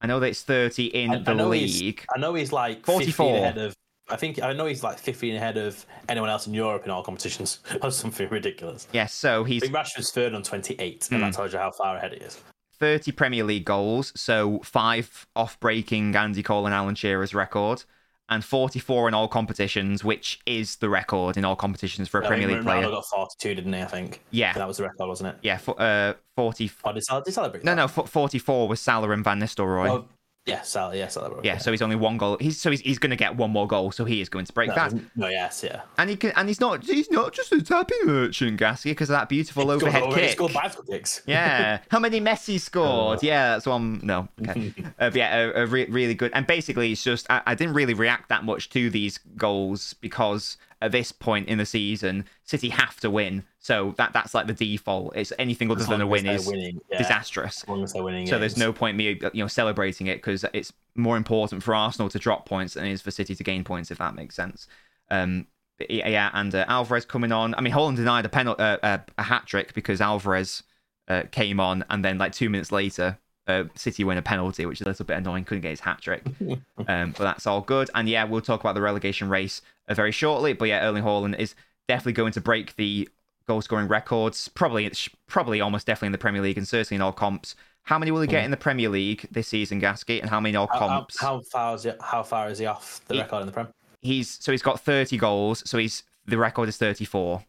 [0.01, 2.05] I know that it's 30 in I- I the he's- league.
[2.13, 3.13] I know he's like 44.
[3.13, 3.75] 44 ahead of.
[4.09, 7.03] I think I know he's like 15 ahead of anyone else in Europe in all
[7.03, 8.87] competitions, or something ridiculous.
[8.93, 11.15] Yes, so he's I think Rashford's third on 28, Hmm.
[11.15, 12.39] and that tells you how far ahead he is.
[12.79, 17.83] 30 Premier League goals, so five off breaking Andy Cole and Alan Shearer's record,
[18.27, 22.27] and 44 in all competitions, which is the record in all competitions for a I
[22.27, 22.91] Premier think League Ronaldo player.
[22.91, 23.81] got 42, didn't he?
[23.81, 24.21] I think.
[24.31, 24.53] Yeah.
[24.53, 25.37] that was the record, wasn't it?
[25.41, 26.69] Yeah, for, uh, 40.
[26.83, 27.95] Oh, did Salah, did Salah break No, that?
[27.97, 29.89] no, 44 was Salah and Van Nistelrooy.
[29.89, 30.05] Oh,
[30.45, 32.37] yeah, Salah, yeah, Salah yeah, so he's only one goal.
[32.39, 34.53] He's so he's, he's going to get one more goal, so he is going to
[34.53, 34.93] break no, that.
[35.15, 35.81] no, yes, yeah.
[35.97, 39.15] And he can, and he's not he's not just a tapping merchant, Gasky, because of
[39.15, 40.31] that beautiful He scored overhead over- He kick.
[40.33, 41.21] scored bicycle kicks.
[41.27, 41.79] Yeah.
[41.89, 43.17] How many Messi scored?
[43.17, 43.25] Oh.
[43.25, 43.99] Yeah, that's one.
[44.03, 44.27] No.
[44.47, 44.71] Okay.
[44.99, 46.31] uh, yeah, a, a re- really good.
[46.35, 50.57] And basically, it's just I, I didn't really react that much to these goals because
[50.81, 53.43] at this point in the season, City have to win.
[53.65, 55.15] So that that's like the default.
[55.15, 56.99] It's anything other than a win is winning, yeah.
[56.99, 57.63] disastrous.
[57.63, 58.27] As long as they're winning.
[58.27, 62.07] So there's no point me you know celebrating it because it's more important for Arsenal
[62.09, 64.67] to drop points than it is for City to gain points, if that makes sense.
[65.09, 65.47] Um,
[65.89, 67.55] yeah, and uh, Alvarez coming on.
[67.55, 70.61] I mean, Haaland denied a penalty, uh, uh, a hat trick because Alvarez
[71.07, 74.79] uh, came on, and then like two minutes later, uh, City win a penalty, which
[74.79, 75.43] is a little bit annoying.
[75.43, 76.21] Couldn't get his hat trick,
[76.87, 77.89] um, but that's all good.
[77.95, 80.53] And yeah, we'll talk about the relegation race uh, very shortly.
[80.53, 81.55] But yeah, Erling Haaland is
[81.87, 83.09] definitely going to break the
[83.47, 84.47] goal scoring records.
[84.49, 84.91] Probably,
[85.27, 87.55] probably almost definitely in the Premier League and certainly in all comps.
[87.83, 90.51] How many will he get in the Premier League this season, Gasky, and how many
[90.51, 91.19] in all How, how, comps?
[91.21, 91.91] how far is he?
[92.01, 93.67] How far is he off the He- record in the Prem?
[94.01, 97.43] He's so he's got 30 goals, so he's the record is 34.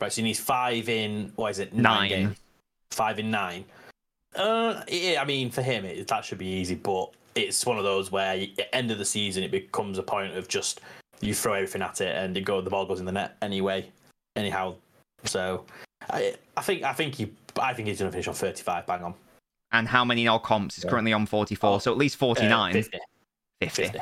[0.00, 1.72] Right, so he needs five in what is it?
[1.74, 2.08] Nine.
[2.08, 2.36] games.
[2.90, 3.64] five in nine.
[4.34, 7.84] Uh, yeah, I mean, for him, it, that should be easy, but it's one of
[7.84, 10.80] those where at the end of the season, it becomes a point of just
[11.20, 13.86] you throw everything at it and it go the ball goes in the net anyway.
[14.36, 14.74] Anyhow,
[15.24, 15.64] so
[16.10, 18.86] I, I think I think he I think he's going to finish on 35.
[18.86, 19.14] Bang on.
[19.72, 20.76] And how many in all comps?
[20.76, 22.70] He's currently on 44, Oh, so at least 49.
[22.70, 22.98] Uh, 50.
[23.60, 23.82] 50.
[23.84, 23.98] 50.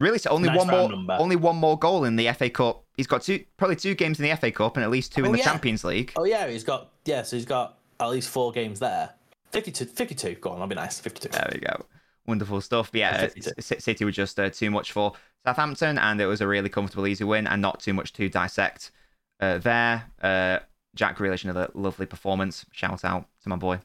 [0.00, 0.18] Really?
[0.18, 1.16] So only Nice one more, number.
[1.18, 2.84] only one more goal in the FA Cup.
[2.96, 5.30] He's got two, probably two games in the FA Cup and at least two in
[5.30, 5.44] Oh, the yeah.
[5.44, 6.12] Champions League.
[6.16, 9.10] Oh yeah, he's got yeah, so he's got at least four games there.
[9.52, 10.34] 52, 52.
[10.36, 11.00] Go on, that'll be nice.
[11.00, 11.28] 52.
[11.30, 11.86] There we go.
[12.26, 12.92] Wonderful stuff.
[12.92, 13.50] But yeah, 52.
[13.60, 15.14] C- City were just uh, too much for
[15.46, 18.90] Southampton, and it was a really comfortable, easy win, and not too much to dissect
[19.40, 20.04] uh, there.
[20.22, 20.58] Uh,
[20.94, 22.66] Jack Grealish, another lovely performance.
[22.72, 23.80] Shout out to my boy.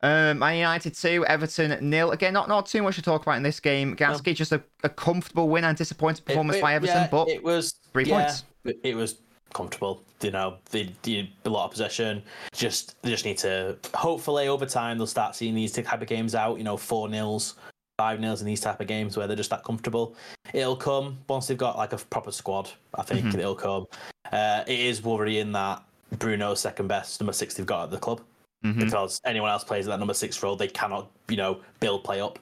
[0.00, 2.12] Um, Man United 2, Everton nil.
[2.12, 3.96] Again, not, not too much to talk about in this game.
[3.96, 7.28] Gasky, just a, a comfortable win and disappointing performance It- it- by Everton, yeah, but
[7.28, 8.44] it was three yeah, points.
[8.84, 9.16] It, was
[9.52, 10.04] comfortable.
[10.22, 12.22] You know, they did a lot of possession.
[12.52, 16.34] Just they just need to hopefully over time they'll start seeing these type of games
[16.34, 16.58] out.
[16.58, 17.54] You know, four nils,
[17.98, 20.14] five nils in these type of games where they're just that comfortable.
[20.54, 22.70] It'll come once they've got like a proper squad.
[22.94, 23.34] I think Mhm.
[23.38, 23.86] it'll come.
[24.32, 25.82] Uh, it is worrying that
[26.16, 28.20] Bruno's second best number six they've got at the club
[28.64, 28.84] Mhm.
[28.84, 32.20] because anyone else plays at that number six role, they cannot, you know, build play
[32.20, 32.38] up.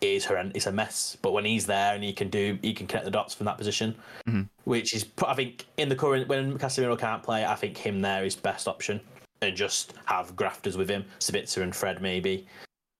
[0.00, 0.56] It is horrendous.
[0.56, 1.16] It's a mess.
[1.22, 3.58] But when he's there and he can do, he can connect the dots from that
[3.58, 3.94] position,
[4.26, 4.48] Mhm.
[4.64, 8.24] which is, I think, in the current when Casemiro can't play, I think him there
[8.24, 9.00] is best option,
[9.40, 12.46] and just have grafters with him, Sabitzer and Fred maybe,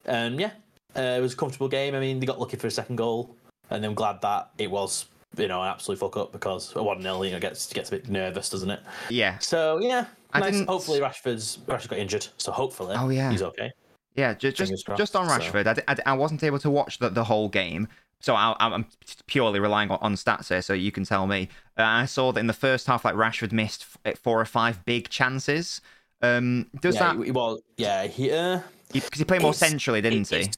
[0.05, 0.53] and yeah,
[0.97, 1.95] uh, it was a comfortable game.
[1.95, 3.35] I mean, they got lucky for a second goal,
[3.71, 5.07] and I'm glad that it was.
[5.37, 7.93] You know, an absolute fuck up because a one 0 you know gets gets a
[7.93, 8.81] bit nervous, doesn't it?
[9.11, 9.39] yeah.
[9.39, 10.53] So yeah, I nice.
[10.55, 13.31] didn't- Hopefully Rashford's Rashford got injured, so hopefully Oh, yeah.
[13.31, 13.71] he's okay.
[14.17, 15.35] Yeah, just just, crossed, just on so.
[15.39, 17.87] Rashford, I, wasn't able to watch the, the whole game,
[18.19, 18.87] so I, I'm
[19.29, 20.63] purely relying on, on stats here.
[20.63, 21.49] So you can tell me.
[21.79, 24.85] Uh, I saw that in the first half, like Rashford missed f- four or five
[24.85, 25.81] big chances.
[26.23, 28.61] Um, does yeah, that he, he yeah he uh,
[28.93, 30.51] because he played more centrally, didn't he?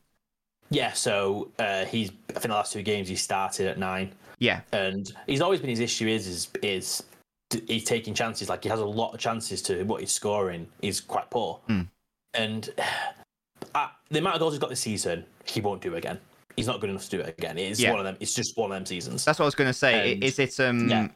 [0.73, 0.93] Yeah.
[0.93, 5.11] So uh, he's I think the last two games he started at nine, Yeah, and
[5.27, 7.03] he's always been his issue is is is
[7.69, 8.49] he's taking chances.
[8.49, 10.67] Like he has a lot of chances to what he's scoring.
[10.81, 11.83] is quite poor, Hmm.
[12.35, 12.71] and
[13.75, 16.19] uh, the amount of goals he's got this season, he won't do again.
[16.57, 17.57] He's not good enough to do it again.
[17.57, 17.91] It's Yeah.
[17.93, 18.17] one of them.
[18.21, 19.25] It's just one of them seasons.
[19.25, 20.13] that's what I was going to say.
[20.15, 21.09] And- is it um yeah.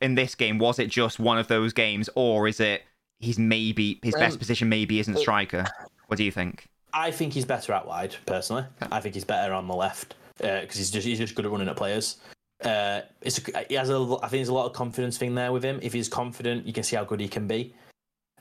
[0.00, 2.84] in this game was it just one of those games, or is it
[3.20, 5.66] he's maybe his best Um, position maybe isn't it- striker?
[6.06, 6.66] What do you think?
[6.92, 8.64] I think he's better out wide, personally.
[8.90, 11.68] I think he's better on the left because he's just he's just good at running
[11.68, 12.16] at players.
[12.64, 15.52] Uh, it's a, he has a I think there's a lot of confidence thing there
[15.52, 15.78] with him.
[15.82, 17.74] If he's confident, you can see how good he can be.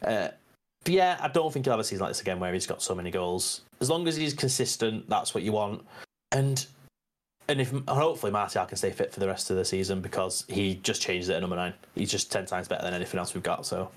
[0.02, 0.30] Uh,
[0.84, 2.82] but yeah, I don't think he'll have a season like this again where he's got
[2.82, 3.62] so many goals.
[3.82, 5.86] As long as he's consistent, that's what you want.
[6.32, 6.66] And
[7.50, 10.76] and if hopefully Martial can stay fit for the rest of the season because he
[10.76, 11.74] just changed it at number nine.
[11.96, 13.66] He's just ten times better than anything else we've got.
[13.66, 13.90] So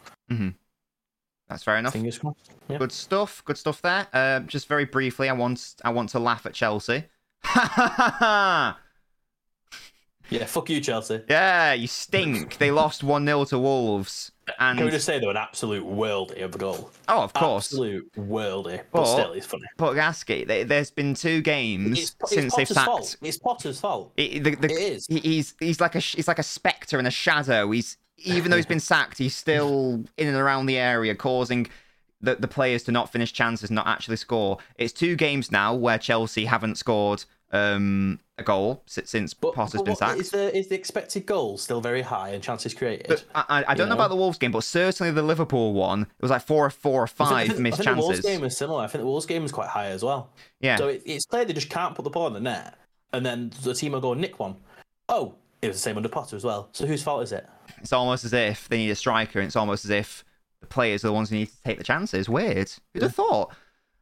[1.51, 1.93] That's fair enough.
[1.93, 2.51] fingers crossed.
[2.69, 2.79] Yeah.
[2.79, 3.43] Good stuff.
[3.45, 4.07] Good stuff there.
[4.13, 7.05] Uh, just very briefly, I want I want to laugh at Chelsea.
[10.33, 11.23] Yeah, fuck you, Chelsea.
[11.29, 12.59] Yeah, you stink.
[12.59, 15.85] they lost one 0 to Wolves, and Can we just say they were an absolute
[15.85, 16.93] worldie of a goal?
[17.09, 17.67] oh, of course.
[17.73, 18.77] Absolute worldie.
[18.93, 19.65] But, But- still, it's funny.
[19.77, 22.87] But Gasky, they, there's been two games It's, it's since they've Potter's sacked.
[22.87, 23.17] fault.
[23.23, 24.13] It's Potter's fault.
[24.17, 25.07] It, the, the, It is.
[25.09, 27.69] he- he's he's like a he's like a specter and a shadow.
[27.73, 31.69] He's even though he's been sacked, he's still in and around the area, causing
[32.21, 34.59] the the players to not finish chances, not actually score.
[34.77, 39.87] It's two games now where Chelsea haven't scored um, a goal since But, Potter's but
[39.87, 40.21] been sacked.
[40.21, 43.07] is the is the expected goal still very high and chances created?
[43.09, 44.01] But I, I, don't know know?
[44.01, 47.03] about the Wolves game, but certainly the Liverpool one, it was like four or four
[47.03, 48.31] or I think- I five think, missed I think the Wolves chances.
[48.31, 48.83] game was similar.
[48.85, 50.31] I think the Wolves game was quite high as well.
[50.61, 52.77] Yeah, So it, it's clear they just can't put the ball in the net,
[53.13, 54.55] and then the team will go and nick one.
[55.09, 56.69] Oh, it was the same under Potter as well.
[56.73, 57.49] So whose fault is it?
[57.81, 60.25] It's almost as if they need a striker, and it's almost as if
[60.61, 62.29] the players are the ones who need to take the chances.
[62.29, 62.71] Weird.
[62.93, 63.53] Who'd have thought?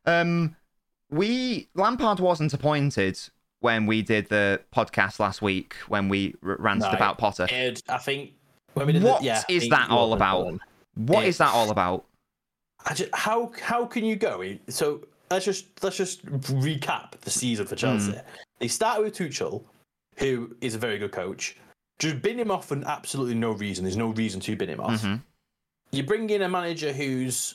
[0.06, 0.56] Um,
[1.10, 3.18] we Lampard wasn't appointed
[3.60, 6.94] when we did the podcast last week when we r- ranted Right.
[6.94, 7.46] about Potter.
[7.50, 8.32] Ed, I think.
[8.74, 10.46] When we did What the, yeah, is that all about?
[10.46, 10.60] on.
[10.94, 12.04] What is It's- that all about?
[12.86, 14.44] I just, how how can you go?
[14.68, 18.12] So let's just let's just recap the season for Chelsea.
[18.12, 18.18] Hmm.
[18.60, 19.64] They started with Tuchel,
[20.18, 21.56] who is a very good coach.
[21.98, 23.84] Just bin him off for absolutely no reason.
[23.84, 25.02] There's no reason to bin him off.
[25.02, 25.22] Mhm.
[25.90, 27.54] You bring in a manager who's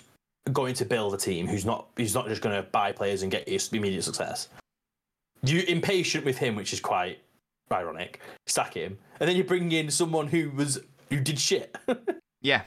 [0.52, 3.32] going to build a team, who's not who's not just going to buy players and
[3.32, 4.50] get immediate success.
[5.44, 7.20] You're impatient with him, which is quite
[7.72, 8.20] ironic.
[8.48, 10.80] Sack him, and then you bring in someone who was
[11.10, 11.76] who did shit.
[12.46, 12.64] Yeah,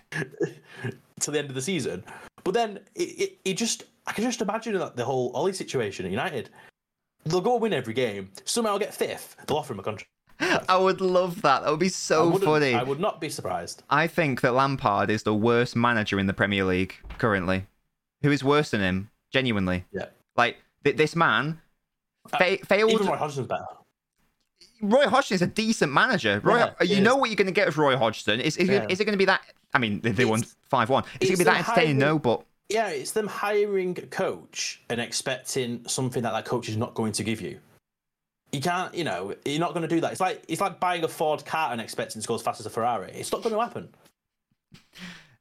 [1.21, 2.03] to the end of the season.
[2.45, 6.07] But then it, it, it just I can just imagine that the whole Ole situation
[6.07, 6.49] at United.
[7.27, 8.31] They'll go win every game.
[8.47, 9.37] Somehow get fifth.
[9.47, 10.09] They'll offer him a contract.
[10.69, 11.63] I would love that.
[11.63, 12.75] That would be so wouldn't- funny.
[12.75, 13.83] I would not be surprised.
[13.91, 17.67] I think that Lampard is the worst manager in the Premier League currently.
[18.23, 19.11] who is worse than him.
[19.33, 20.07] Genuinely, Yeah.
[20.37, 21.61] like th- this man
[22.33, 22.91] uh, fa- failed.
[22.93, 23.67] Even Roy Hodgson's better.
[24.81, 26.41] Roy Hodgson is a decent manager.
[26.43, 27.21] Roy, Yeah, you know is.
[27.21, 28.41] what you're going to get with Roy Hodgson.
[28.41, 28.87] Is, is, Yeah.
[28.89, 29.43] is it going to be that?
[29.75, 31.05] I mean, they, they won five one.
[31.21, 32.01] Is it going to be that entertaining?
[32.01, 36.69] high- No, but Yeah, it's them hiring a coach and expecting something that that coach
[36.69, 37.59] is not going to give you.
[38.57, 40.13] You can't, you know, you're not going to do that.
[40.13, 42.65] It's like it's like buying a Ford car and expecting to go as fast as
[42.65, 43.13] a Ferrari.
[43.13, 43.91] It's not going to happen.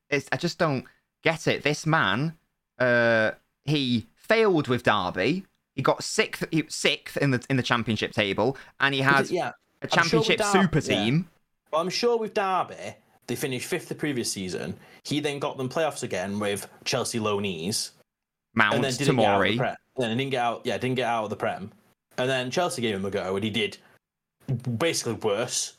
[0.10, 0.84] it's, I just don't
[1.24, 1.64] get it.
[1.64, 2.34] This man,
[2.78, 3.32] uh,
[3.64, 5.46] he failed with Derby.
[5.76, 9.54] He got sixth, he, sixth in the in the championship table, and he had yeah,
[9.82, 11.04] a sure championship Derby- super yeah.
[11.06, 11.30] team.
[11.72, 12.98] Well, I'm sure with Derby,
[13.28, 14.76] they finished fifth the previous season.
[15.04, 17.92] He then got them playoffs again with Chelsea loanees,
[18.54, 19.76] Mount and then didn't get out of the Tomori.
[19.96, 20.62] And then didn't get out.
[20.66, 21.72] Yeah, didn't get out of the Prem.
[22.18, 23.78] And then Chelsea gave him a go, and he did
[24.78, 25.78] basically worse,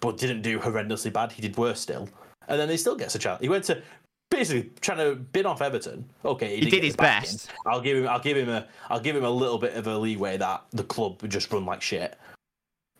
[0.00, 1.32] but didn't do horrendously bad.
[1.32, 2.08] He did worse still.
[2.48, 3.40] And then he still gets a chance.
[3.40, 3.82] He went to
[4.30, 6.04] basically trying to bin off Everton.
[6.24, 7.50] Okay, He didn't did his best.
[7.66, 8.08] I'll give him.
[8.08, 8.66] I'll give him a.
[8.90, 11.64] I'll give him a little bit of a leeway that the club would just run
[11.64, 12.18] like shit.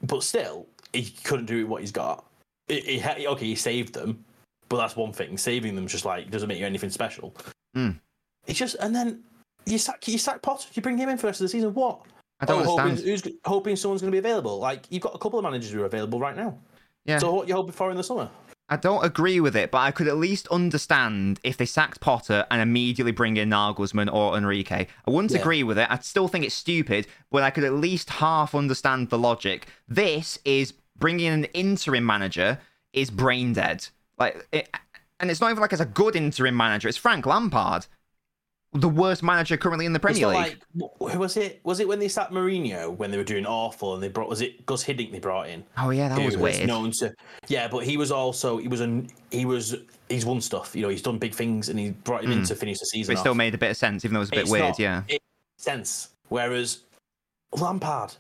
[0.03, 2.25] But still, he couldn't do what he's got.
[2.69, 4.25] He, he okay, he saved them,
[4.69, 5.37] but that's one thing.
[5.37, 7.35] Saving them just like doesn't make you anything special.
[7.77, 7.99] Mm.
[8.47, 9.23] It's just and then
[9.67, 10.69] you sack you sack Potter.
[10.75, 11.75] You bring him in for the rest of the season.
[11.75, 12.01] What?
[12.41, 12.91] I don't oh, understand.
[12.99, 14.59] hoping, who's hoping someone's going to be available.
[14.59, 16.59] Like you've got a couple of managers who are available right now.
[17.05, 17.19] Yeah.
[17.19, 18.31] So what you hoping for in the summer?
[18.69, 22.47] I don't agree with it, but I could at least understand if they sacked Potter
[22.51, 24.87] and immediately bring in Nagelsmann or Enrique.
[25.07, 25.41] I wouldn't Yeah.
[25.41, 25.87] agree with it.
[25.91, 29.67] I still think it's stupid, but I could at least half understand the logic.
[29.87, 32.59] This is bringing in an interim manager
[32.95, 33.89] is brain dead.
[34.19, 34.71] Like, it,
[35.21, 36.89] and it's not even like it's a good interim manager.
[36.89, 37.87] It's Frank Lampard,
[38.75, 40.37] the worst manager currently in the Premier League.
[40.37, 41.61] like who was it?
[41.63, 44.41] Was it when they sacked Mourinho when they were doing awful and they brought was
[44.41, 45.65] it Gus Hiddink they brought in?
[45.79, 46.67] oh yeah, that was weird.
[46.67, 47.15] known to
[47.47, 49.77] yeah, but he was also he was an he was
[50.09, 50.75] he's won stuff.
[50.75, 52.45] You know, he's done big things and he brought him in hmm.
[52.45, 53.15] to finish the season.
[53.15, 53.39] but it still off.
[53.39, 54.65] made a bit of sense, even though it was a bit It's weird.
[54.65, 55.23] not- yeah, it
[55.57, 56.11] sense.
[56.29, 56.81] Whereas
[57.53, 58.15] Lampard,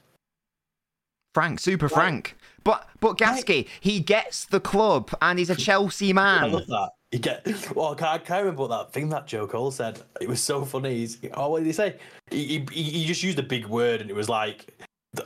[1.35, 2.37] Frank, super Frank.
[2.63, 6.53] But but Gasky, he gets the club and he's a Chelsea I man.
[6.53, 6.91] love that.
[7.15, 7.47] You get
[7.77, 7.93] well.
[7.93, 10.03] I can't, I can't remember what that thing that Joe Cole said.
[10.21, 10.97] It was so funny.
[10.97, 11.95] He's, oh, what did he say?
[12.29, 14.67] He, he, he just used a big word, and it was like,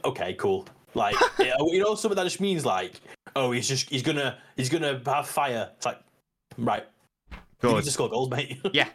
[0.04, 0.66] okay, cool.
[0.92, 3.00] Like you know, something that just means like,
[3.34, 5.70] oh, he's just he's gonna he's gonna have fire.
[5.78, 5.98] It's like,
[6.58, 6.84] right,
[7.32, 7.76] you Good.
[7.76, 8.60] need to score goals, mate.
[8.74, 8.88] Yeah,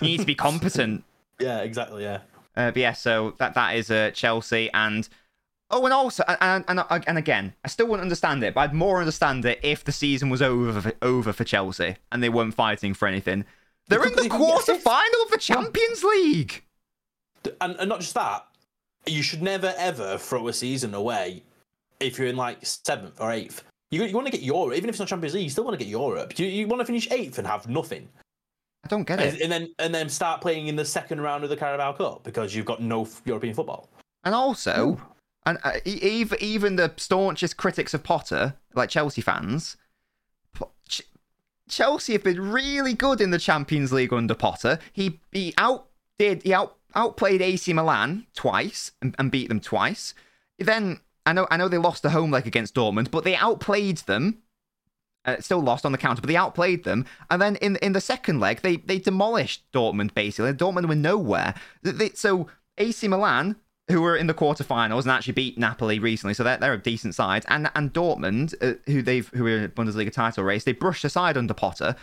[0.00, 1.04] he needs to be competent.
[1.38, 2.02] yeah, exactly.
[2.02, 2.22] Yeah.
[2.56, 5.08] Uh, but yeah, so that that is uh, Chelsea and
[5.70, 8.74] oh, and also and, and and and again, I still wouldn't understand it, but I'd
[8.74, 12.54] more understand it if the season was over for, over for Chelsea and they weren't
[12.54, 13.44] fighting for anything.
[13.88, 16.62] They're in the quarter final of the Champions League.
[17.60, 18.46] and, and not just that,
[19.06, 21.42] you should never ever throw a season away
[22.00, 23.64] if you're in like seventh or eighth.
[23.90, 25.78] You, you want to get Europe, even if it's not Champions League, you still want
[25.78, 26.38] to get Europe.
[26.38, 28.06] You, you want to finish eighth and have nothing,
[28.84, 29.40] I don't get it.
[29.40, 32.54] and then and then start playing in the second round of the Carabao Cup because
[32.54, 33.88] you've got no European football.
[34.24, 35.00] And also,
[35.48, 39.76] and uh, even even the staunchest critics of Potter, like Chelsea fans,
[40.86, 41.02] Ch-
[41.70, 44.78] Chelsea have been really good in the Champions League under Potter.
[44.92, 50.12] He he outdid he out outplayed AC Milan twice and, and beat them twice.
[50.58, 53.98] Then I know I know they lost the home leg against Dortmund, but they outplayed
[53.98, 54.42] them.
[55.24, 57.06] Uh, still lost on the counter, but they outplayed them.
[57.30, 60.52] And then in in the second leg, they they demolished Dortmund basically.
[60.52, 61.54] Dortmund were nowhere.
[61.82, 63.56] They- so AC Milan,
[63.90, 67.14] who were in the quarterfinals and actually beat Napoli recently, so they're, they're a decent
[67.14, 67.44] side.
[67.48, 71.04] And and Dortmund, uh, who they've who were in a Bundesliga title race, they brushed
[71.04, 71.96] aside under Potter.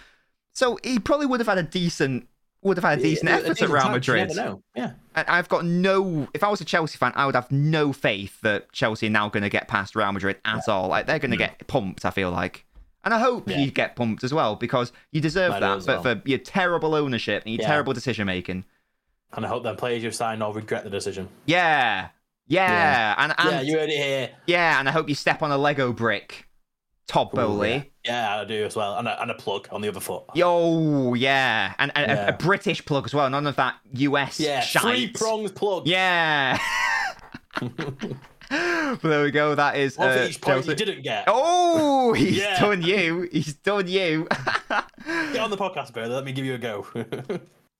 [0.53, 2.27] So he probably would have had a decent
[2.61, 4.59] would have had a decent Yeah, effort a at Real decent Madrid.
[4.75, 4.91] Yeah.
[5.13, 6.27] And I've got no.
[6.33, 9.29] If I was a Chelsea fan, I would have no faith that Chelsea are now
[9.29, 10.87] going to get past Real Madrid at all.
[10.87, 12.05] Like they're going to get pumped.
[12.05, 12.65] I feel like,
[13.03, 13.59] and I hope Yeah.
[13.59, 15.85] you get pumped as well because you deserve do that.
[15.85, 16.15] But well.
[16.15, 17.67] for your terrible ownership and your Yeah.
[17.67, 18.65] terrible decision making,
[19.35, 21.27] And I hope them players you've signed all regret the decision.
[21.45, 22.09] yeah,
[22.47, 24.29] yeah, and and yeah, you heard it here.
[24.47, 26.47] yeah, and I hope you step on a Lego brick,
[27.07, 27.91] Todd Ooh, Boehly.
[28.05, 28.97] Yeah, I do as well.
[28.97, 30.23] And a, and a plug on the other foot.
[30.35, 32.27] Yo, yeah, and, and a, Yeah.
[32.27, 33.29] a British plug as well.
[33.29, 35.87] None of that US Yeah, three prongs plug.
[35.87, 36.59] Yeah.
[37.59, 39.55] but there we go.
[39.55, 40.69] That is One for uh, each point Chelsea.
[40.69, 41.23] you didn't get.
[41.27, 42.59] Oh, he's Yeah.
[42.59, 43.27] done you.
[43.31, 44.27] He's done you.
[44.29, 46.13] Get on the podcast, brother.
[46.13, 46.85] Let me give you a go.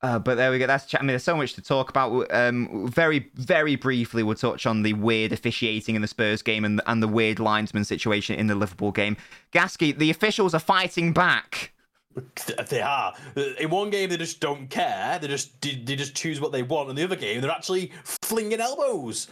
[0.02, 0.68] Uh, but there we go.
[0.68, 0.86] That's.
[0.86, 2.28] ch- I mean, there's so much to talk about.
[2.34, 6.82] Um, very, very briefly, we'll touch on the weird officiating in the Spurs game and
[6.86, 9.18] and the weird linesman situation in the Liverpool game.
[9.52, 11.74] Gasky, the officials are fighting back.
[12.70, 13.14] they are.
[13.60, 15.20] In one game, they just don't care.
[15.20, 16.90] They just they just choose what they want.
[16.90, 19.28] In the other game, they're actually flinging elbows.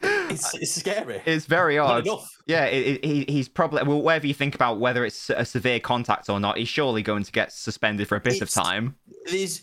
[0.00, 1.22] It's, it's scary.
[1.26, 2.06] It's very odd.
[2.46, 4.02] Yeah, it, it, he, he's probably well.
[4.02, 7.32] Whatever you think about whether it's a severe contact or not, he's surely going to
[7.32, 8.96] get suspended for a bit of time.
[9.26, 9.62] There's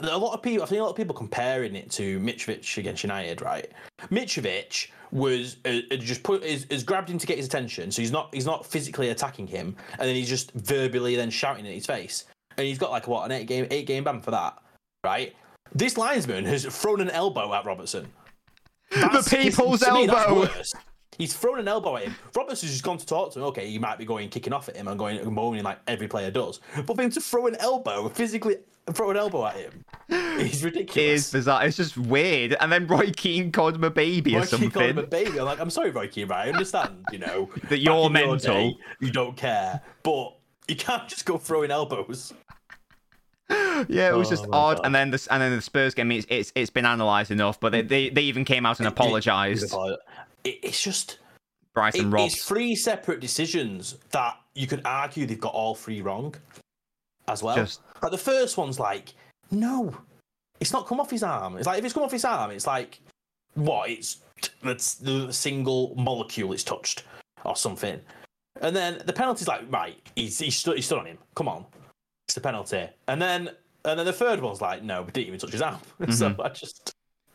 [0.00, 3.04] a lot of people, I think a lot of people comparing it to Mitrovic against
[3.04, 3.70] United, right?
[4.10, 8.02] Mitrovic was uh, uh, just put is, is grabbed him to get his attention, so
[8.02, 11.72] he's not he's not physically attacking him, and then he's just verbally then shouting in
[11.72, 12.26] his face,
[12.56, 14.58] and he's got like what an eight game eight game ban for that,
[15.04, 15.34] right?
[15.74, 18.10] This linesman has thrown an elbow at Robertson.
[18.90, 20.48] The people's elbow.
[21.18, 22.14] He's thrown an elbow at him.
[22.34, 23.44] Robertson's just gone to talk to him.
[23.46, 26.08] Okay, he might be going kicking off at him and going and moaning like every
[26.08, 26.60] player does.
[26.86, 28.56] But for him to throw an elbow, physically
[28.92, 31.26] throw an elbow at him, is ridiculous.
[31.26, 31.66] is bizarre.
[31.66, 32.56] It's just weird.
[32.58, 35.24] And then Roy Keane called him a baby or Roy Keane called him a something.
[35.24, 35.38] baby.
[35.38, 36.46] I'm like, I'm sorry, Roy Keane, right?
[36.46, 38.38] I understand, you know, That you're in your mental.
[38.38, 40.36] day, you don't care, but
[40.68, 42.32] you can't just go throwing elbows.
[43.88, 44.76] Yeah, it was Oh just odd.
[44.76, 44.86] God.
[44.86, 46.12] And then the and then the Spurs game.
[46.12, 49.74] It's it's, it's been analysed enough, but they, they they even came out and apologised.
[50.44, 51.18] It, it's just
[51.74, 56.34] Bryson it- it's three separate decisions that you could argue they've got all three wrong,
[57.28, 57.56] as well.
[57.56, 59.14] Just Like the first one's like,
[59.50, 59.96] no,
[60.60, 61.56] it's not come off his arm.
[61.56, 63.00] It's like if it's come off his arm, it's like
[63.54, 63.88] what?
[63.90, 64.18] It's
[64.62, 67.04] that's the single molecule it's touched
[67.44, 67.98] or something.
[68.60, 71.18] And then the penalty's like, right, he's he stood he stood on him.
[71.34, 71.64] Come on,
[72.30, 72.88] it's the penalty.
[73.08, 73.50] And then
[73.84, 75.78] and then the third one's like, no, we didn't even touch his arm.
[76.10, 76.94] so I just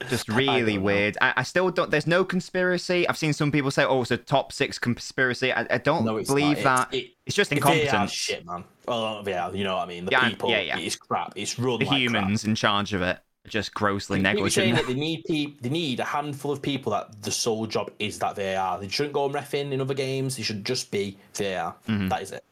[0.10, 1.18] just really don't weird.
[1.22, 1.92] I, I still don't.
[1.92, 3.08] There's no conspiracy.
[3.08, 6.22] I've seen some people say, "Oh, it's a top six conspiracy." I, I don't no,
[6.24, 6.94] believe that.
[6.94, 8.12] It, it's just it, VAR 's incompetence.
[8.12, 8.64] shit, man.
[8.88, 10.06] Well, yeah, you know what I mean.
[10.06, 10.78] The Yeah, people, yeah, yeah.
[10.80, 11.34] it's crap.
[11.36, 12.00] It's run The like crap.
[12.00, 14.76] humans in charge of it are just grossly saying negligent.
[14.76, 18.20] that they need peop they need a handful of people that the sole job is
[18.20, 18.80] that they are.
[18.80, 20.36] They shouldn't go and ref in in other games.
[20.38, 21.76] They should just be VAR.
[21.88, 22.10] Mm-hmm.
[22.10, 22.44] That is it.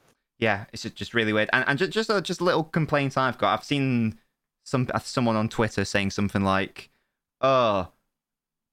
[0.44, 1.50] Yeah, it's just- really weird.
[1.54, 3.58] And, and just just a just a little complaint I've got.
[3.58, 4.20] I've seen
[4.66, 6.90] some uh, someone on Twitter saying something like,
[7.40, 7.88] "Oh,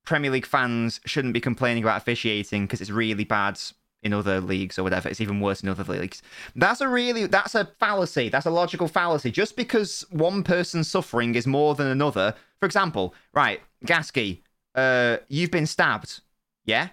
[0.05, 3.61] Premier League fans shouldn't be complaining about officiating because it's really bad
[4.03, 5.09] in other leagues or whatever.
[5.09, 6.23] It's even worse in other leagues."
[6.57, 8.29] That's a really that's a fallacy.
[8.31, 9.31] That's a logical fallacy.
[9.31, 12.35] Just because one person's suffering is more than another.
[12.59, 14.41] For example, right, Gasky,
[14.75, 16.21] uh, you've been stabbed.
[16.65, 16.89] Yeah,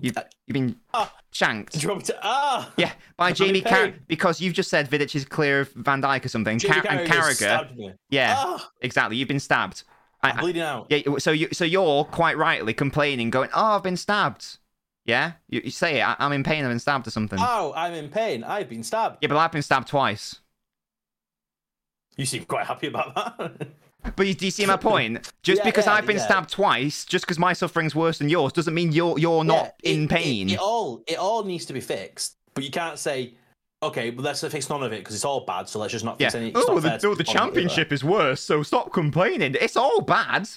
[0.00, 1.12] you've you've been Ah.
[1.30, 1.72] shanked.
[1.74, 2.18] Do you want me to?
[2.22, 6.24] Ah, Yeah, by Jamie Carragher because you've just said Vidic is clear of Van Dijk
[6.24, 6.58] or something.
[6.58, 7.92] Car- and Carragher Carragher, stabbed me.
[8.10, 9.16] yeah, Ah, exactly.
[9.16, 9.84] You've been stabbed.
[10.22, 10.86] I'm I- bleeding out.
[10.90, 14.58] yeah, so you so you're quite rightly complaining, going, "Oh, I've been stabbed."
[15.06, 16.02] Yeah, you, you say it.
[16.06, 16.62] I, I'm in pain.
[16.64, 17.38] I've been stabbed or something.
[17.40, 18.44] Oh, I'm in pain.
[18.44, 19.18] I've been stabbed.
[19.22, 20.40] yeah, but I've been stabbed twice.
[22.16, 23.68] You seem quite happy about that.
[24.16, 25.32] But you, do you see my point?
[25.42, 26.24] Just Yeah, because yeah, I've been yeah.
[26.24, 30.08] stabbed twice, just because my suffering's worse than yours, doesn't mean you're you're not in
[30.08, 30.48] pain.
[30.48, 33.34] It, it all it all needs to be fixed, but you can't say,
[33.82, 35.68] okay, well, let's fix none of it because it's all bad.
[35.68, 36.40] So let's just not fix yeah.
[36.40, 36.50] any.
[36.50, 37.24] it's Oh, the, oh, the other.
[37.24, 39.56] championship is worse, so stop complaining.
[39.60, 40.48] It's all bad.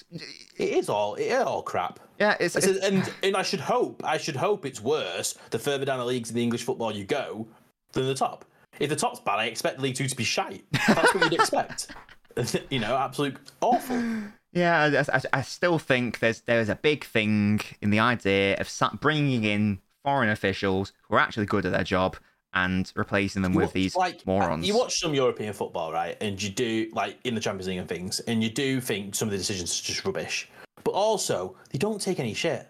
[0.56, 2.00] It is all it is all crap.
[2.18, 5.58] Yeah, it's, I it's and and I should hope I should hope it's worse the
[5.58, 7.46] further down the leagues in the English football you go
[7.92, 8.44] than the top.
[8.80, 10.64] If the top's bad, I expect the League Two to be shite.
[10.72, 11.88] That's what you'd expect.
[12.70, 14.02] you know, absolute awful.
[14.56, 18.70] Yeah, I, I, I still think there's there's a big thing in the idea of
[19.00, 22.16] bringing in foreign officials who are actually good at their job
[22.52, 24.64] and replacing them with these like morons.
[24.68, 26.16] You watch some European football, right?
[26.20, 29.26] And you do like in the Champions League and things, and you do think some
[29.26, 30.48] of the decisions are just rubbish.
[30.84, 32.68] But also, they don't take any shit.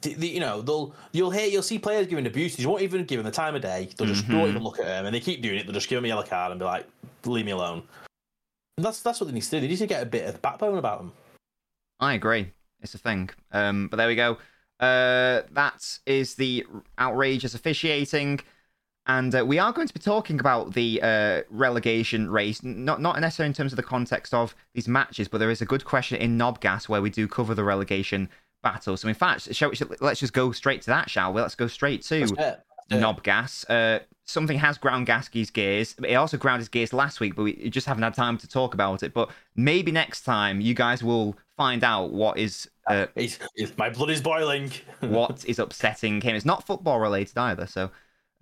[0.00, 2.58] They- they- you know, they'll you'll hear you'll see players giving abuse.
[2.58, 3.90] You won't even give them the time of day.
[3.96, 4.32] They'll just Mm-hmm.
[4.32, 5.66] don't even look at them, and they keep doing it.
[5.66, 6.88] They'll just give them a yellow card and be like,
[7.26, 7.84] "Leave me alone."
[8.78, 9.60] That's that's what they need to do.
[9.60, 11.12] They need to get a bit of backbone about them.
[12.00, 12.52] I agree.
[12.80, 13.30] It's a thing.
[13.52, 14.38] Um, but there we go.
[14.80, 16.66] Uh, that is the
[16.98, 18.40] outrageous officiating.
[19.06, 23.20] And uh, we are going to be talking about the uh, relegation race, not not
[23.20, 26.20] necessarily in terms of the context of these matches, but there is a good question
[26.20, 28.28] in Knobgas where we do cover the relegation
[28.62, 28.96] battle.
[28.96, 31.40] So in fact, shall we, let's just go straight to that, shall we?
[31.40, 32.98] Let's go straight to Yeah.
[32.98, 33.12] Yeah.
[33.12, 33.64] Knobgas.
[33.68, 35.94] Uh, something has ground Gasky's gears.
[36.06, 38.74] It also ground his gears last week, but we just haven't had time to talk
[38.74, 39.12] about it.
[39.12, 43.90] But maybe next time you guys will find out what is uh, It's, it's, my
[43.90, 44.70] blood is boiling.
[45.00, 46.34] what is upsetting him.
[46.34, 47.90] It's not football related either, so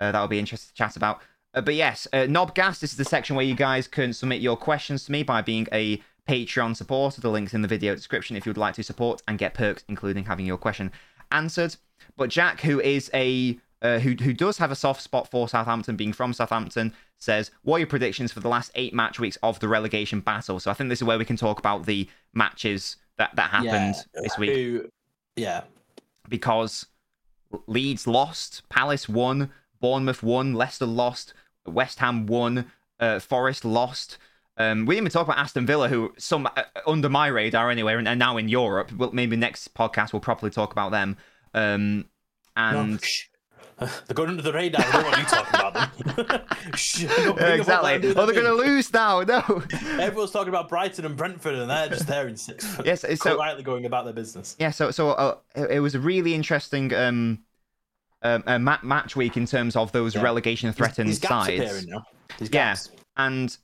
[0.01, 1.21] uh, that'll be interesting to chat about.
[1.53, 4.57] Uh, but yes, uh, Knobgas, this is the section where you guys can submit your
[4.57, 7.21] questions to me by being a Patreon supporter.
[7.21, 10.25] The link's in the video description if you'd like to support and get perks, including
[10.25, 10.93] having your question
[11.33, 11.77] answered.
[12.17, 15.97] But Jack, who is a uh, who who does have a soft spot for Southampton,
[15.97, 19.59] being from Southampton, says, "What are your predictions for the last eight match weeks of
[19.61, 22.97] the relegation battle?" So I think this is where we can talk about the matches
[23.17, 24.89] that that happened this week Who,
[25.37, 25.63] yeah.
[26.29, 26.87] because
[27.67, 29.51] Leeds lost, Palace won,
[29.81, 31.33] Bournemouth won, Leicester lost,
[31.67, 34.19] West Ham won, uh, Forest lost.
[34.57, 37.95] Um, we didn't even talk about Aston Villa, who some uh, under my radar anyway,
[37.95, 38.93] and, and now in Europe.
[38.93, 41.17] Well, maybe next podcast we'll properly talk about them.
[41.55, 42.05] Um,
[42.57, 43.03] and.
[44.07, 44.85] They're going under the radar.
[44.87, 46.41] I don't want you talking about them.
[46.77, 48.15] Shh, don't bring them up, let exactly.
[48.17, 49.21] Oh, they're going to lose now.
[49.23, 49.63] No.
[49.99, 52.81] Everyone's talking about Brighton and Brentford, and they're just there in sixth.
[52.85, 54.57] Yes, so- quietly going about their business.
[54.59, 57.41] Yeah, so so uh, it, it was a really interesting um,
[58.23, 60.23] um uh, ma- match week in terms of those Yeah.
[60.23, 61.87] relegation threatened These sides.
[62.53, 62.77] Yeah.
[63.17, 63.57] and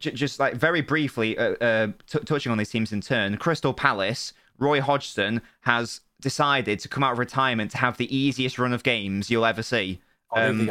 [0.00, 3.72] j- just like very briefly uh, uh, t- touching on these teams in turn, Crystal
[3.72, 8.72] Palace, Roy Hodgson has decided to come out of retirement to have the easiest run
[8.72, 10.00] of games you'll ever see.
[10.34, 10.70] Um.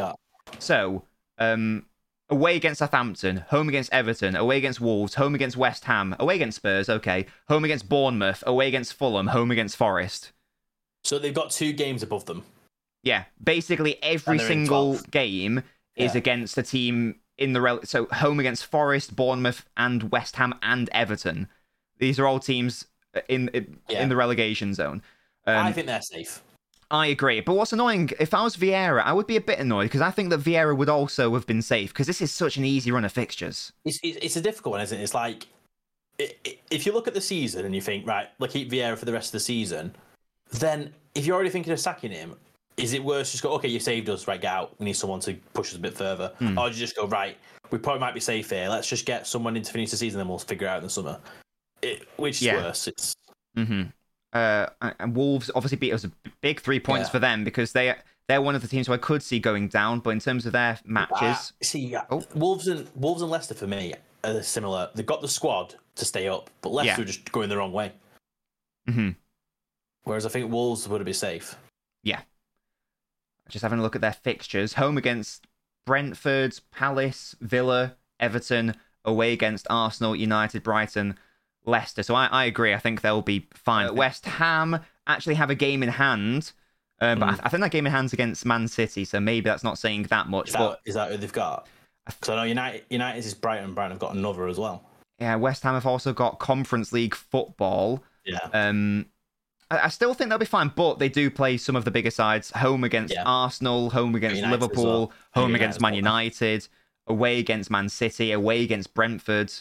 [0.58, 1.04] So,
[1.38, 1.86] um,
[2.28, 6.56] away against Southampton, home against Everton, away against Wolves, home against West Ham, away against
[6.56, 10.32] Spurs, okay, home against Bournemouth, away against Fulham, home against Forest.
[11.04, 12.42] So they've got two games above them.
[13.02, 15.10] Yeah, basically every And they're in single 12th.
[15.10, 15.62] game
[15.96, 16.18] is Yeah.
[16.18, 20.88] against a team in the rel- so home against Forest, Bournemouth, and West Ham and
[20.90, 21.48] Everton.
[21.98, 22.86] These are all teams
[23.28, 24.02] in in, Yeah.
[24.02, 25.02] in the relegation zone.
[25.46, 26.42] Um, I think they're safe.
[26.92, 28.10] I agree, but what's annoying?
[28.18, 30.76] If I was Vieira, I would be a bit annoyed because I think that Vieira
[30.76, 33.72] would also have been safe because this is such an easy run of fixtures.
[33.84, 35.02] It's, it's, it's a difficult one, isn't it?
[35.02, 35.46] It's like
[36.18, 39.12] if you look at the season and you think, right, we'll keep Vieira for the
[39.12, 39.94] rest of the season,
[40.52, 42.34] then if you're already thinking of sacking him,
[42.76, 44.74] is it worse just go, okay, you saved us, right, get out.
[44.78, 46.32] We need someone to push us a bit further.
[46.38, 46.58] Hmm.
[46.58, 47.36] Or do you just go, right,
[47.70, 48.68] we probably might be safe here.
[48.68, 50.84] Let's just get someone in to finish the season, then we'll figure it out in
[50.84, 51.18] the summer.
[51.82, 52.56] It, which is Yeah.
[52.56, 52.88] worse?
[52.88, 53.14] It's
[53.54, 53.84] hmm
[54.32, 54.66] Uh,
[55.00, 57.12] and Wolves obviously beat us a big three points Yeah.
[57.12, 57.94] for them because they
[58.28, 59.98] they're one of the teams who I could see going down.
[60.00, 62.22] But in terms of their matches, Ah, see, Oh.
[62.34, 64.90] Wolves and Wolves and Leicester for me are similar.
[64.94, 67.02] They've got the squad to stay up, but Leicester Yeah.
[67.02, 67.92] are just going the wrong way.
[68.88, 69.16] mhm,
[70.04, 71.56] Whereas I think Wolves would be safe.
[72.02, 72.22] Yeah.
[73.48, 75.46] Just having a look at their fixtures, home against
[75.86, 81.18] Brentford, Palace, Villa, Everton, away against Arsenal, United, Brighton,
[81.66, 82.02] Leicester.
[82.02, 82.72] So I, I agree.
[82.74, 83.88] I think they'll be fine.
[83.88, 86.52] Uh, West Ham actually have a game in hand.
[87.02, 87.40] Um, but I, Mm.
[87.44, 90.28] I think that game in hand's against Man City, so maybe that's not saying that
[90.28, 90.48] much.
[90.50, 91.66] Is but that, is that who they've got?
[92.04, 93.72] Because I know United United is Brighton.
[93.74, 94.84] Brighton have got another as well.
[95.18, 98.02] yeah, West Ham have also got Conference League football.
[98.24, 98.38] Yeah.
[98.52, 99.06] Um,
[99.70, 102.10] I, I still think they'll be fine, but they do play some of the bigger
[102.10, 102.50] sides.
[102.50, 103.22] Home against Yeah.
[103.24, 105.12] Arsenal, home against United Liverpool, well.
[105.32, 105.96] home United against Man well.
[105.96, 106.68] United,
[107.06, 109.52] away against Man City, away against Brentford.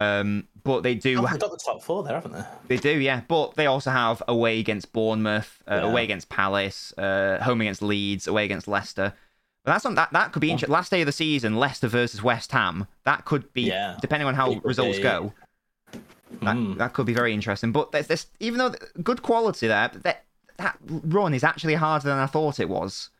[0.00, 2.44] Um, but they do, Oh, they've got the top four there, haven't they?
[2.68, 3.20] they do, yeah.
[3.28, 5.90] But they also have away against Bournemouth, uh, Yeah.
[5.90, 9.12] away against Palace, uh, home against Leeds, away against Leicester.
[9.64, 10.10] But that's on that.
[10.12, 10.72] That could be interesting.
[10.72, 12.86] Last day of the season, Leicester versus West Ham.
[13.04, 13.96] That could be, Yeah.
[14.00, 15.02] depending on how results be.
[15.02, 15.34] go.
[15.92, 16.78] That, Mm.
[16.78, 17.70] that could be very interesting.
[17.72, 18.72] But there's this, even though
[19.02, 20.24] good quality there, that
[20.56, 23.10] that run is actually harder than I thought it was.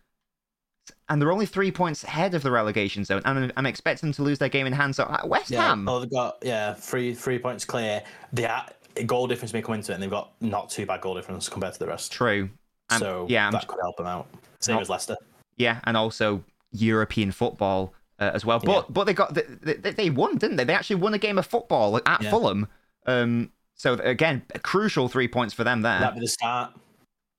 [1.11, 4.15] And they're only three points ahead of the relegation zone, and I'm, I'm expecting them
[4.15, 4.95] to lose their game in hand.
[4.97, 5.67] So uh, West Yeah.
[5.69, 8.03] Ham, Oh, they've got yeah three three points clear.
[8.33, 8.65] They are,
[9.07, 11.73] goal difference may come into it, and they've got not too bad goal difference compared
[11.75, 12.13] to the rest.
[12.13, 12.49] true.
[12.91, 14.29] Um, so yeah, I'm- that could help them out.
[14.61, 15.17] Same Not- as Leicester.
[15.57, 16.43] yeah, and also
[16.73, 18.61] European football uh, as well.
[18.61, 18.83] But Yeah.
[18.91, 19.43] but they got they,
[19.75, 20.65] they, they won, didn't they?
[20.65, 22.31] They actually won a game of football at Yeah.
[22.31, 22.69] Fulham.
[23.07, 25.99] Um, so again, a crucial three points for them there.
[25.99, 26.73] That'd be the start.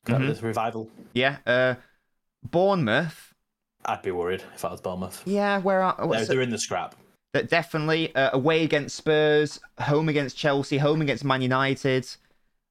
[0.06, 0.40] Could that be Mhm.
[0.42, 0.90] the revival?
[1.14, 1.38] Yeah.
[1.46, 1.76] Uh,
[2.44, 3.31] Bournemouth.
[3.86, 5.24] I'd be worried if I was Bournemouth.
[5.26, 6.96] Yeah, where are They're, they're in the scrap.
[7.34, 12.08] that definitely uh, away against Spurs, home against Chelsea, home against Man United.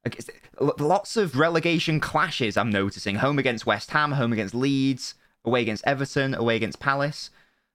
[0.04, 0.30] Against-
[0.60, 3.16] Lots of relegation clashes I'm noticing.
[3.16, 7.30] Home against West Ham, home against Leeds, away against Everton, away against Palace.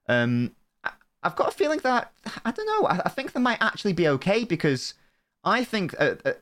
[0.08, 0.52] Um,
[1.24, 2.12] I've got a feeling that
[2.46, 2.88] I don't know.
[2.88, 4.94] I, I think they might actually be okay because
[5.44, 6.34] I think uh, uh,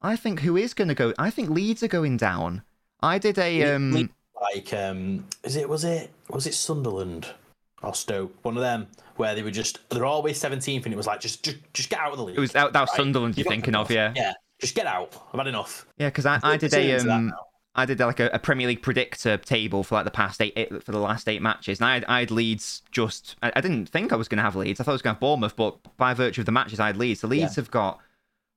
[0.00, 1.12] I think who is going to go?
[1.18, 2.62] I think Leeds are going down.
[3.00, 4.10] I did a um.
[4.52, 7.28] Like um is it was it was it Sunderland
[7.82, 8.86] or Stoke one of them
[9.16, 11.98] where they were just they're always 17th and it was like just just, just get
[11.98, 12.96] out of the league It was that, that was right?
[12.96, 13.36] Sunderland.
[13.36, 16.08] You're thinking of, yeah, yeah just get out I've had enough yeah.
[16.08, 17.32] Because I, I did a um.
[17.76, 20.84] I did like a, a Premier League predictor table for like the past eight, eight
[20.84, 23.34] for the last eight matches, and I had, I had Leeds just.
[23.42, 24.80] I, I didn't think I was going to have Leeds.
[24.80, 26.86] I thought I was going to have Bournemouth, but by virtue of the matches, I
[26.86, 27.22] had Leeds.
[27.22, 27.62] The Leeds Yeah.
[27.62, 27.98] have got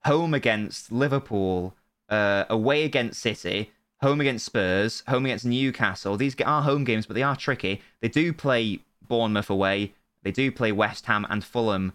[0.05, 1.75] home against Liverpool,
[2.09, 3.71] uh, away against City,
[4.01, 6.17] home against Spurs, home against Newcastle.
[6.17, 7.81] These are home games, but they are tricky.
[8.01, 9.93] They do play Bournemouth away.
[10.23, 11.93] They do play West Ham and Fulham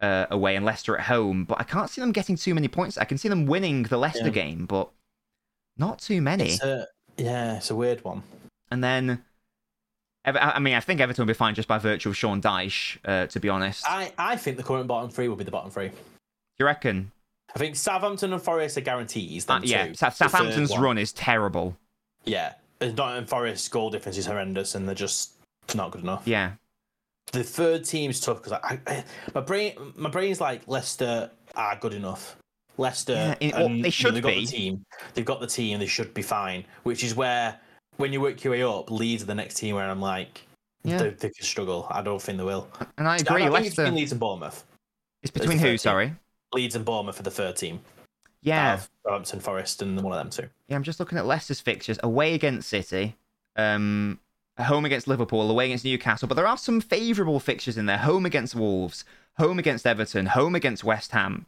[0.00, 1.44] uh, away, and Leicester at home.
[1.44, 2.98] But I can't see them getting too many points.
[2.98, 4.30] I can see them winning the Leicester Yeah.
[4.30, 4.90] game, but
[5.76, 6.44] not too many.
[6.52, 6.86] it's a,
[7.16, 8.22] yeah it's a weird one
[8.70, 9.24] And then,
[10.24, 13.26] I mean, I think Everton will be fine just by virtue of Sean Dyche, uh,
[13.28, 13.84] to be honest.
[13.88, 15.90] I I think the current bottom three will be the bottom three
[16.58, 17.10] you reckon?
[17.54, 21.76] I think Southampton and Forest are guarantees Uh, yeah, Southampton's run is terrible.
[22.24, 25.32] yeah and Nottingham Forest goal difference is horrendous and they're just
[25.74, 26.52] not good enough Yeah.
[27.32, 31.94] the third team's tough because I, I, my brain, my brain's like Leicester are good
[31.94, 32.36] enough.
[32.78, 34.46] Leicester, Yeah, in- well, and, they you know, should they've got be.
[34.46, 34.84] the team.
[35.14, 35.78] They've got the team.
[35.78, 36.64] They should be fine.
[36.84, 37.60] Which is where
[37.98, 40.40] when you work your way up, Leeds are the next team where I'm like,
[40.82, 40.96] Yeah.
[40.98, 41.86] they, they could struggle.
[41.90, 42.68] I don't think they will.
[42.96, 43.42] And I I, agree.
[43.42, 43.82] I think it's Leicester.
[43.82, 44.64] between Leeds and Bournemouth.
[45.22, 45.76] It's between the who?
[45.76, 46.18] third team.
[46.52, 47.80] Leeds and Bournemouth for the third team.
[48.42, 48.74] Yeah.
[48.74, 50.50] Of Southampton, Forest, and one of them too.
[50.68, 51.98] Yeah, I'm just looking at Leicester's fixtures.
[52.02, 53.16] Away against City,
[53.56, 54.18] um,
[54.58, 56.28] home against Liverpool, away against Newcastle.
[56.28, 57.98] But there are some favourable fixtures in there.
[57.98, 59.04] Home against Wolves,
[59.36, 61.46] home against Everton, home against West Ham,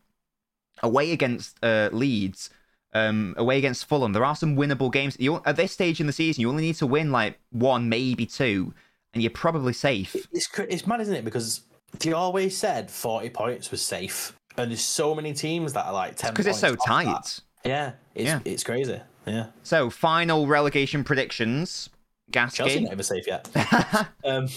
[0.82, 2.50] away against uh, Leeds,
[2.92, 4.12] um, away against Fulham.
[4.12, 5.16] There are some winnable games.
[5.18, 8.26] You at this stage in the season, you only need to win like one, maybe
[8.26, 8.74] two,
[9.14, 10.14] and you're probably safe.
[10.32, 11.24] It's it's mad, isn't it?
[11.24, 11.62] Because
[11.98, 16.16] they always said 40 points was safe, and there's so many teams that are like
[16.16, 16.84] 10 Because it's so off that.
[16.86, 17.40] tight.
[17.64, 18.40] Yeah, it's Yeah.
[18.44, 19.00] it's crazy.
[19.26, 21.88] Yeah, So, final relegation predictions.
[22.32, 23.48] Chelsea not safe yet.
[24.24, 24.48] um,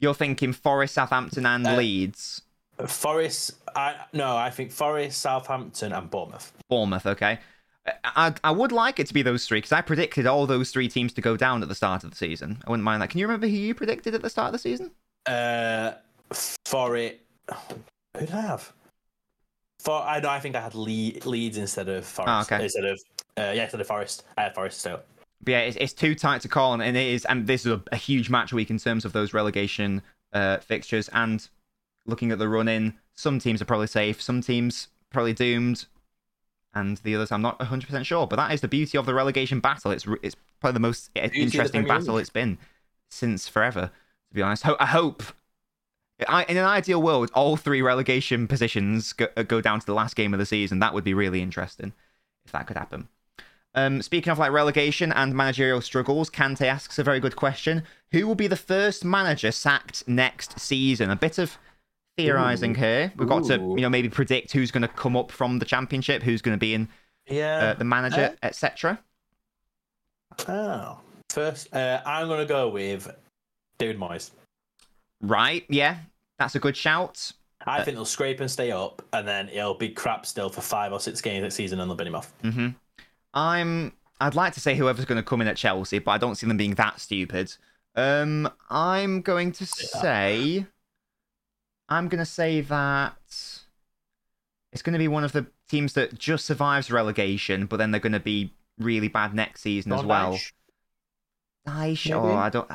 [0.00, 2.42] you're thinking Forest, Southampton, and Uh, Leeds.
[2.86, 6.52] Forest, I no, I think Forest, Southampton, and Bournemouth.
[6.68, 7.38] Bournemouth, okay.
[8.02, 10.88] I, I would like it to be those three because I predicted all those three
[10.88, 12.62] teams to go down at the start of the season.
[12.66, 13.10] I wouldn't mind that.
[13.10, 14.90] Can you remember who you predicted at the start of the season?
[15.26, 15.92] Uh,
[16.64, 17.16] Forest.
[18.16, 18.72] Who did I have?
[19.80, 22.52] For I know, I think I had Le- Leeds instead of Forest.
[22.52, 22.64] okay.
[22.64, 23.00] Instead of
[23.36, 24.24] uh, yeah, instead of Forest.
[24.38, 25.00] I had Forest still.
[25.42, 27.82] But yeah, it's, it's too tight to call, and it is, and this is a,
[27.92, 30.00] a huge match week in terms of those relegation
[30.32, 31.10] uh, fixtures.
[31.12, 31.46] And
[32.06, 35.84] looking at the run in, some teams are probably safe, some teams probably doomed,
[36.72, 38.26] and the others I'm not 100 percent sure.
[38.26, 39.90] But that is the beauty of the relegation battle.
[39.90, 42.56] It's it's probably the most of the interesting Premier battle it's been
[43.10, 43.90] since forever.
[44.30, 45.22] To be honest, Ho- I hope.
[46.28, 49.94] I, in an ideal world, all three relegation positions go, uh, go down to the
[49.94, 50.78] last game of the season.
[50.78, 51.92] That would be really interesting
[52.44, 53.08] if that could happen.
[53.74, 57.82] Um, speaking of like relegation and managerial struggles, Kante asks a very good question.
[58.12, 61.10] Who will be the first manager sacked next season?
[61.10, 61.58] A bit of
[62.16, 62.80] theorizing Ooh.
[62.80, 63.12] here.
[63.16, 66.22] We've got to, you know, maybe predict who's going to come up from the championship,
[66.22, 66.88] who's going to be in
[67.26, 67.56] Yeah.
[67.56, 69.00] uh, the manager, etc.
[70.48, 71.00] oh,
[71.30, 73.10] first, uh, I'm gonna go with
[73.78, 74.30] David Moyes.
[75.26, 75.64] Right?
[75.68, 75.96] Yeah,
[76.38, 77.32] that's a good shout.
[77.66, 80.92] I think they'll scrape and stay up, and then it'll be crap still for five
[80.92, 82.32] or six games next season, and they'll bin him off.
[82.42, 82.68] hmm
[83.32, 83.92] I'm.
[84.20, 86.46] I'd like to say whoever's going to come in at Chelsea, but I don't see
[86.46, 87.52] them being that stupid.
[87.96, 90.66] Um, I'm going to say.
[91.88, 93.16] I'm going to say that
[94.72, 98.00] it's going to be one of the teams that just survives relegation, but then they're
[98.00, 100.34] going to be really bad next season as well.
[100.34, 100.52] Dyche.
[101.66, 102.10] Nice.
[102.10, 102.70] Oh, I don't.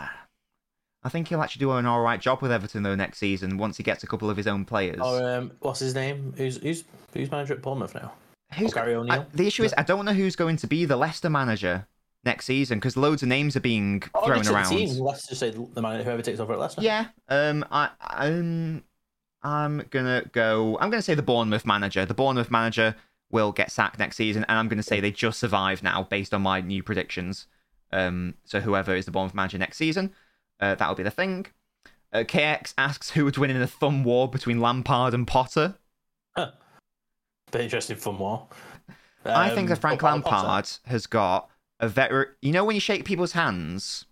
[1.03, 3.77] I think he'll actually do an all right job with Everton though next season once
[3.77, 4.99] he gets a couple of his own players.
[4.99, 6.33] Or um, what's his name?
[6.37, 6.83] Who's who's
[7.13, 8.11] who's manager at Bournemouth now?
[8.57, 9.25] Who's Gary I- O'Neill.
[9.33, 11.87] the issue is I don't know who's going to be the Leicester manager
[12.25, 14.69] next season because loads of names are being Oh, thrown around.
[14.69, 14.97] Team.
[14.99, 16.81] Let's just say the manager whoever takes over at Leicester.
[16.81, 17.05] Yeah.
[17.29, 17.63] Um.
[17.71, 17.89] I.
[18.01, 18.83] Um.
[19.41, 20.77] I'm gonna go.
[20.81, 22.05] I'm gonna say the Bournemouth manager.
[22.05, 22.95] The Bournemouth manager
[23.31, 26.41] will get sacked next season, and I'm gonna say they just survive now based on
[26.41, 27.47] my new predictions.
[27.93, 28.33] Um.
[28.43, 30.11] So whoever is the Bournemouth manager next season,
[30.59, 31.45] uh, that'll be the thing.
[32.11, 35.75] Uh, KX asks who would win in a thumb war between Lampard and Potter.
[37.51, 38.47] Bit interesting fun war.
[39.25, 40.47] I think Um, that Frank Potter- Potter.
[40.47, 41.49] Lampard has got
[41.79, 42.27] a very.
[42.41, 44.05] You know when you shake people's hands,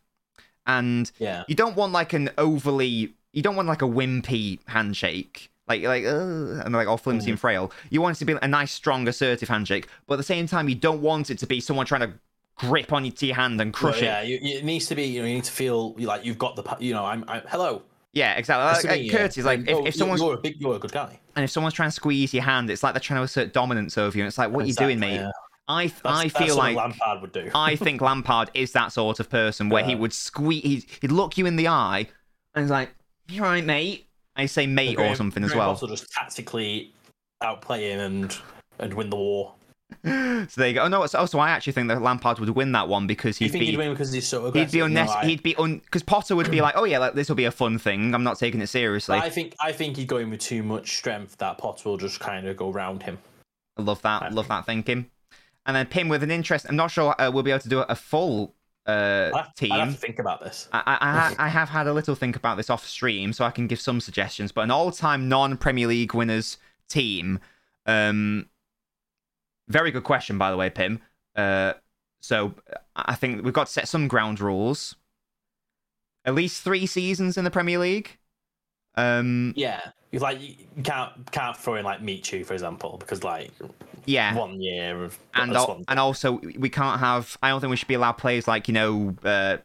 [0.65, 1.43] and Yeah.
[1.47, 3.13] you don't want like an overly.
[3.33, 7.33] You don't want like a wimpy handshake, like like uh, and like all flimsy Mm.
[7.33, 7.71] and frail.
[7.91, 10.67] You want it to be a nice, strong, assertive handshake, but at the same time,
[10.67, 12.13] you don't want it to be someone trying to
[12.59, 14.05] grip on your your hand and crush Well, it.
[14.05, 15.03] yeah, you, it needs to be.
[15.05, 16.77] You know, you need to feel like you've got the.
[16.79, 17.23] You know, I'm.
[17.27, 17.83] I'm hello.
[18.13, 18.89] Yeah, exactly.
[18.89, 19.11] Like, like.
[19.11, 21.19] Curtis, like if, if someone's you're a big, you're a good guy.
[21.35, 23.97] and if someone's trying to squeeze your hand, it's like they're trying to assert dominance
[23.97, 24.23] over you.
[24.23, 25.15] And it's like, what are you doing, mate?
[25.15, 25.31] yeah.
[25.69, 27.51] I That's, I feel like Lampard would do.
[27.55, 31.37] I think Lampard is that sort of person where he would squeeze, he'd, he'd look
[31.37, 32.07] you in the eye
[32.55, 32.89] and he's like,
[33.27, 35.73] "You all right, mate?" I say mate or Graham- something as well.
[35.73, 36.93] Potter just tactically
[37.43, 38.37] outplay him and
[38.79, 39.53] and win the war.
[40.03, 40.83] so there you go.
[40.83, 43.37] Oh no, so, oh, so I actually think that Lampard would win that one because
[43.37, 44.71] he'd think be he'd win because he's so he'd aggressive?
[44.73, 45.23] be No, unnecessary.
[45.23, 47.45] I- he'd be un because Potter would be like, "Oh yeah, like, this will be
[47.45, 48.13] a fun thing.
[48.13, 50.97] I'm not taking it seriously." I think I think he'd go in with too much
[50.97, 53.17] strength that Potter will just kind of go round him.
[53.77, 54.23] I love that.
[54.23, 54.49] I love think.
[54.49, 55.09] that thinking.
[55.65, 56.65] And then Pim with an interest.
[56.69, 59.71] I'm not sure uh, we'll be able to do a full uh, have, team.
[59.73, 60.67] I'd have to think about this.
[60.73, 60.97] I, I,
[61.39, 63.79] I- I have had a little think about this off stream, so I can give
[63.79, 64.51] some suggestions.
[64.51, 66.57] But an all-time non-Premier League winners
[66.89, 67.39] team.
[67.85, 68.47] Um,
[69.67, 70.99] very good question, by the way, Pim.
[71.35, 71.73] Uh,
[72.19, 72.53] so
[72.95, 74.95] I think we've got to set some ground rules.
[76.25, 78.17] At least three seasons in the Premier League.
[78.95, 83.51] Um, Yeah, you like you can't can't throw in like Michu for example because like
[84.05, 87.37] yeah, one year of and al- and also we can't have.
[87.43, 89.15] I don't think we should be allowed players like you know.
[89.23, 89.57] Uh,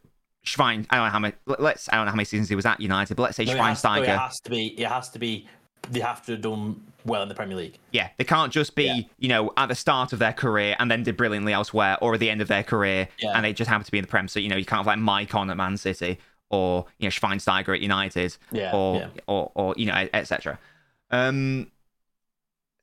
[0.45, 1.35] Schwein, I don't know how many.
[1.47, 1.89] Let's.
[1.89, 3.59] I don't know how many seasons he was at United, but let's say No, it
[3.59, 4.03] has, no, Schweinsteiger.
[4.03, 4.67] it has to be.
[4.81, 5.47] It has to be.
[5.91, 7.79] They have to have done well in the Premier League.
[7.93, 9.01] Yeah, they can't just be, Yeah.
[9.19, 12.21] you know, at the start of their career and then did brilliantly elsewhere, or at
[12.21, 13.33] the end of their career Yeah.
[13.35, 14.29] and they just happen to be in the Prem.
[14.29, 16.19] So you know, you can't have like Mike on at Man City
[16.51, 19.09] or you know Schweinsteiger at United, Yeah, or yeah.
[19.27, 20.59] or or you know, etc.
[21.11, 21.71] Um,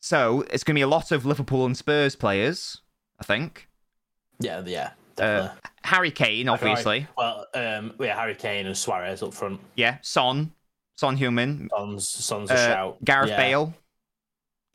[0.01, 2.81] so it's going to be a lot of Liverpool and Spurs players,
[3.19, 3.67] I think.
[4.39, 5.49] Yeah, yeah, Uh.
[5.83, 7.07] Harry Kane, obviously.
[7.17, 9.59] Well, um, yeah, Harry Kane and Suarez up front.
[9.75, 10.51] Yeah, Son,
[10.97, 13.03] Son Heung-min, Son's, Son's a uh, shout.
[13.03, 13.37] Gareth yeah.
[13.37, 13.73] Bale,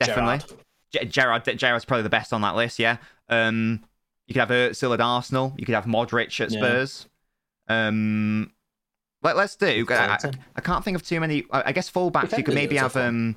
[0.01, 0.57] definitely.
[0.91, 1.11] Gerrard,
[1.45, 2.79] Gerrard, Gerrard's probably the best on that list.
[2.79, 2.99] Yeah.
[3.29, 3.83] Um,
[4.27, 5.55] you could have Özil at Arsenal.
[5.57, 6.59] You could have Modric at Yeah.
[6.59, 7.07] Spurs.
[7.69, 8.53] Um,
[9.23, 9.87] let, let's do.
[9.91, 10.19] I, I,
[10.57, 11.45] I can't think of too many.
[11.51, 12.31] I, I guess fullbacks.
[12.31, 12.97] can You could maybe have.
[12.97, 13.37] Um,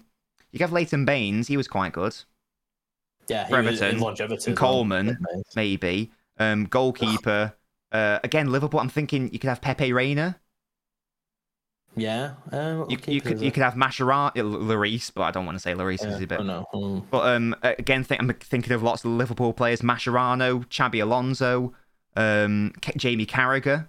[0.51, 1.47] you could have Leighton Baines.
[1.47, 2.15] He was quite good.
[3.27, 4.51] Yeah, he for was in longevity.
[4.51, 4.71] And as well.
[4.71, 5.17] Coleman.
[5.55, 6.11] Maybe.
[6.39, 7.53] Um, goalkeeper.
[7.91, 8.79] Uh, again, Liverpool.
[8.79, 10.39] I'm thinking you could have Pepe Reina.
[11.97, 12.33] Yeah.
[12.51, 15.73] Um, You, you could you could have Mascherano, Lloris, but I don't want to say
[15.73, 16.39] Lloris Yeah, is a bit.
[16.39, 16.65] oh, no.
[16.73, 17.03] Mm.
[17.09, 21.73] But um, again, think, I'm thinking of lots of Liverpool players: Mascherano, Xabi Alonso,
[22.15, 23.87] um, K- Jamie Carragher,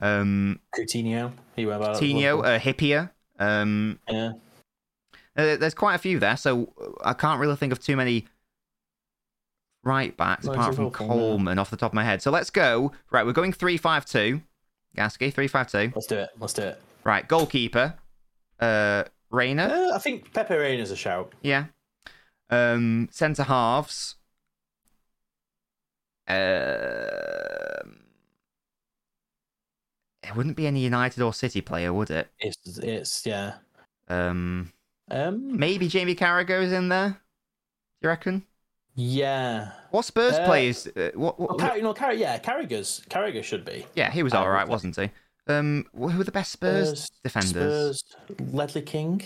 [0.00, 1.32] um, Coutinho.
[1.54, 3.10] He went about Tino, uh, Hyypiä.
[3.38, 4.32] Um, Yeah.
[5.36, 6.72] uh, there's quite a few there, so
[7.04, 8.26] I can't really think of too many
[9.82, 10.90] right backs apart from.
[10.90, 12.22] Coleman off the top of my head.
[12.22, 12.92] So let's go.
[13.10, 14.40] Right, we're going three-five-two.
[14.96, 15.92] Gasky, three-five-two.
[15.94, 16.30] Let's do it.
[16.38, 16.80] Let's do it.
[17.04, 17.94] Right, goalkeeper.
[18.60, 19.64] Uh, Reina.
[19.64, 21.32] Uh, I think Pepe Reina's a shout.
[21.42, 21.66] Yeah.
[22.50, 24.14] Um, centre halves.
[26.26, 26.36] Um,
[30.22, 32.28] it wouldn't be any United or City player, would it?
[32.38, 33.54] It's it's yeah.
[34.08, 34.72] Um,
[35.10, 35.58] Um.
[35.58, 37.08] maybe Jamie Carragher's in there.
[37.10, 37.16] Do
[38.02, 38.44] you reckon?
[38.94, 39.72] Yeah.
[39.90, 40.86] What Spurs Uh, players?
[40.86, 41.38] Uh, what?
[41.38, 43.86] what, Well, Car- you know, Car- yeah, Carragher's Carragher should be.
[43.94, 45.10] yeah, he was all right, wasn't he?
[45.46, 47.98] Um, who were the best Spurs, Spurs- defenders?
[48.06, 49.22] Spurs, Ledley King.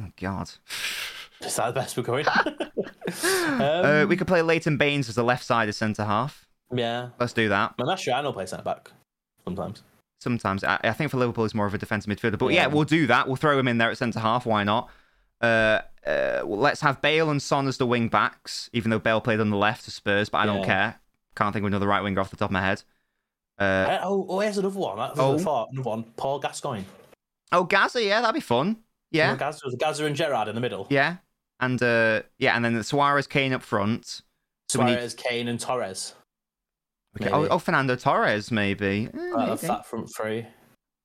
[0.00, 0.50] Oh God.
[1.40, 2.26] Is that the best we're going?
[3.22, 6.46] uh, Um, we could play Leighton Baines as the left-sided centre half.
[6.74, 7.10] yeah.
[7.20, 7.76] Let's do that.
[7.78, 8.90] Mascherano plays centre back
[9.44, 9.82] sometimes.
[10.18, 10.64] sometimes.
[10.64, 12.38] I, I think for Liverpool, he's more of a defensive midfielder.
[12.38, 12.62] But yeah.
[12.62, 12.66] Yeah.
[12.68, 13.26] we'll do that.
[13.26, 14.46] We'll throw him in there at centre half.
[14.46, 14.88] Why not?
[15.40, 19.20] Uh, uh, well, let's have Bale and Son as the wing backs, even though Bale
[19.20, 20.96] played on the left for Spurs, but I don't care.
[21.36, 22.82] Can't think of another right winger off the top of my head.
[23.58, 24.96] Uh, Uh, oh, oh, here's another one.
[24.98, 25.38] That's Oh.
[25.46, 25.66] oh.
[25.72, 26.04] another one.
[26.16, 26.84] Paul Gascoigne.
[27.52, 28.78] oh, Gaza, yeah, that'd be fun.
[29.10, 30.86] Yeah, Gaza, Gaza and Gerrard in the middle.
[30.90, 31.16] yeah,
[31.60, 34.20] and uh, yeah, and then the Suarez, Kane up front.
[34.68, 36.14] So we need Suarez, Kane, and Torres.
[37.20, 39.08] okay, oh, oh, Fernando Torres, maybe.
[39.12, 39.66] Eh, Uh, maybe.
[39.66, 40.46] that front three.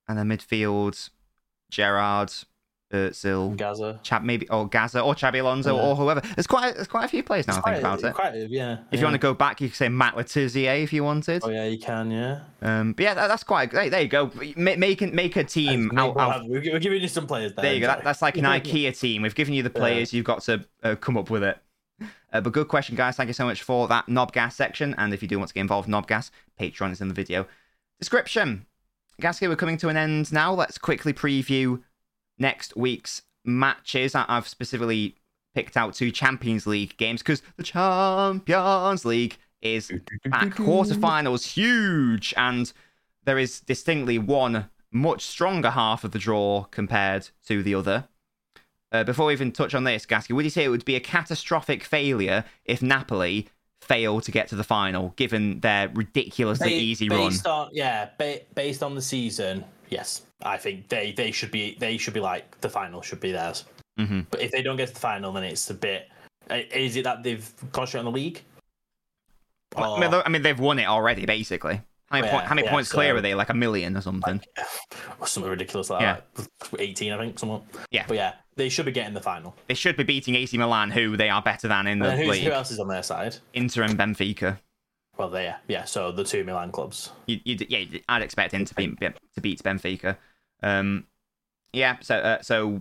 [0.06, 1.08] And then midfield,
[1.70, 2.30] Gerrard,
[2.94, 4.00] Özil, Gaza.
[4.02, 5.82] Chab, maybe or Gaza or Xabi Alonso Yeah.
[5.82, 6.20] or whoever.
[6.20, 7.58] There's quite there's quite a few players now.
[7.64, 8.14] I think about it.
[8.14, 8.78] Quite, yeah.
[8.90, 11.42] If you want to go back, you could say Matt Le Tissier if you wanted.
[11.44, 12.10] Oh yeah, you can.
[12.10, 12.40] Yeah.
[12.62, 13.70] Um, but yeah, that, that's quite.
[13.72, 14.30] There, there you go.
[14.56, 16.14] Ma- Make make a team out.
[16.14, 17.62] we'll out have- we're, we're giving you some players there.
[17.64, 17.86] there you go.
[17.88, 19.22] That, that's like an IKEA team.
[19.22, 20.12] We've given you the players.
[20.12, 21.58] You've got to uh, come up with it.
[22.32, 23.16] Uh, but good question, guys.
[23.16, 24.94] Thank you so much for that Knobgas section.
[24.98, 26.30] And if you do want to get involved in Knobgas,
[26.60, 27.46] Patreon is in the video
[28.00, 28.66] description.
[29.22, 30.52] Gasky, we're coming to an end now.
[30.52, 31.80] Let's quickly preview
[32.38, 34.14] next week's matches.
[34.14, 35.16] I- I've specifically
[35.54, 39.90] picked out two Champions League games because the Champions League is
[40.24, 40.50] back.
[40.54, 42.34] Quarterfinals, huge.
[42.36, 42.72] And
[43.24, 48.08] there is distinctly one much stronger half of the draw compared to the other.
[48.92, 51.00] Uh, before we even touch on this, Gasky, would you say it would be a
[51.00, 53.48] catastrophic failure if Napoli
[53.80, 57.28] fail to get to the final, given their ridiculously Ba- easy run?
[57.30, 59.64] based on yeah, ba- based on the season,
[59.94, 63.32] yes, I think they they should be they should be like the final should be
[63.32, 63.64] theirs.
[63.98, 66.08] hmm But if they don't get to the final, then it's a bit.
[66.50, 68.42] uh, Is it that they've concentrated on the league?
[69.76, 71.80] I, mean, I mean, they've won it already, basically.
[72.10, 73.34] How many, Yeah, point, how many yeah, points clear so- are they?
[73.34, 74.40] Like a million or something?
[75.20, 76.20] or something ridiculous like Yeah.
[76.36, 76.48] that.
[76.78, 77.62] Eighteen, I think, somewhat.
[77.90, 78.04] Yeah.
[78.06, 79.56] But yeah, they should be getting the final.
[79.66, 82.44] they should be beating AC Milan, who they are better than in the league.
[82.44, 83.36] who else is on their side?
[83.54, 84.58] Inter and Benfica.
[85.16, 85.84] Well, there, yeah.
[85.84, 87.10] So the two Milan clubs.
[87.26, 90.16] You, you, yeah, I'd expect him to beat to beat Benfica.
[90.62, 91.06] Um,
[91.72, 92.80] yeah, so uh, so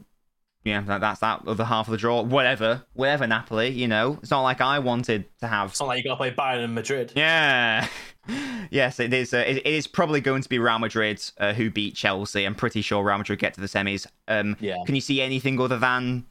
[0.64, 2.22] yeah, that, that's that other half of the draw.
[2.22, 3.28] Whatever, whatever.
[3.28, 5.72] Napoli, you know, it's not like I wanted to have.
[5.72, 7.12] It's not like you got to play Bayern and Madrid.
[7.16, 7.88] Yeah,
[8.72, 9.34] yes, it is.
[9.34, 12.46] Uh, it, it is probably going to be Real Madrid uh, who beat Chelsea.
[12.46, 14.08] I'm pretty sure Real Madrid get to the semis.
[14.28, 14.78] Um, Yeah.
[14.86, 16.26] Can you see anything other than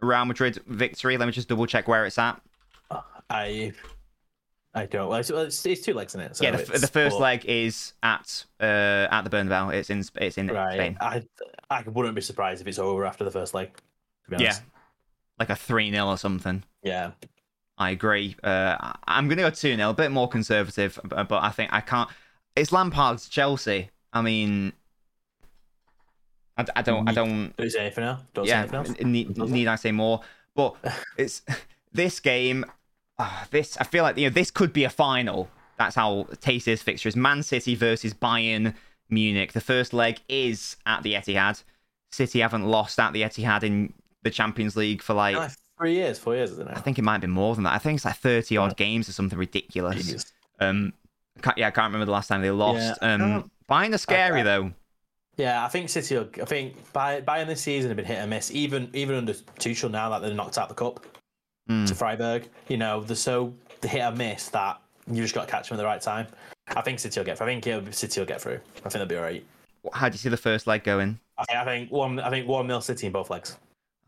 [0.00, 1.18] Real Madrid victory?
[1.18, 2.40] Let me just double check where it's at.
[3.28, 3.72] I.
[4.76, 5.08] I don't.
[5.08, 6.36] Well, it's, it's, two legs in it.
[6.36, 9.72] So yeah, the, f- the first but- leg is at uh, at the Bernabeu.
[9.72, 10.74] It's in it's in Right.
[10.74, 10.98] Spain.
[11.00, 11.22] I
[11.70, 13.74] I wouldn't be surprised if it's over after the first leg.
[14.24, 14.56] To be Yeah,
[15.38, 16.62] like a three 0 or something.
[16.82, 17.12] Yeah.
[17.78, 18.36] I agree.
[18.44, 21.72] Uh, I- I'm going to go 2 0, a bit more conservative, but I think
[21.72, 22.08] I can't.
[22.54, 23.90] It's Lampard's Chelsea.
[24.12, 24.72] I mean,
[26.56, 28.20] I don't, I don't, Don't say anything else.
[28.32, 29.00] Don't say yeah, anything else.
[29.00, 30.20] need, need I say more?
[30.54, 30.74] But
[31.18, 31.42] it's
[31.92, 32.64] this game.
[33.18, 35.48] Uh, this I feel like you know this could be a final.
[35.78, 37.16] That's how tasty this fixture is.
[37.16, 38.74] Man City versus Bayern
[39.10, 39.52] Munich.
[39.52, 41.62] The first leg is at the Etihad.
[42.12, 43.92] City haven't lost at the Etihad in
[44.22, 46.76] the Champions League for like Like three years, four years, isn't it?
[46.76, 47.74] I think it might be more than that.
[47.74, 50.12] I think it's like thirty odd games or something ridiculous.
[50.12, 50.32] Jeez.
[50.60, 50.92] Um,
[51.36, 52.78] I can't, yeah, I can't remember the last time they lost.
[53.02, 54.72] Yeah, I um, Bayern are scary I- though.
[55.36, 56.16] Yeah, I think City.
[56.16, 58.50] Will, I think Bay- Bayern this season have been hit and miss.
[58.50, 61.04] Even even under Tuchel now that they're knocked out the cup
[61.68, 61.86] Mm.
[61.88, 62.48] to Freiburg.
[62.68, 63.52] You know they're so
[63.82, 66.26] hit or miss that you just got to catch them at the right time.
[66.68, 67.38] I think City will get.
[67.38, 67.46] through.
[67.46, 68.60] I think it'll, City will get through.
[68.78, 69.44] I think they'll be alright.
[69.92, 71.18] How do you see the first leg going?
[71.38, 72.18] I think, one.
[72.18, 73.56] I think one nil City in both legs.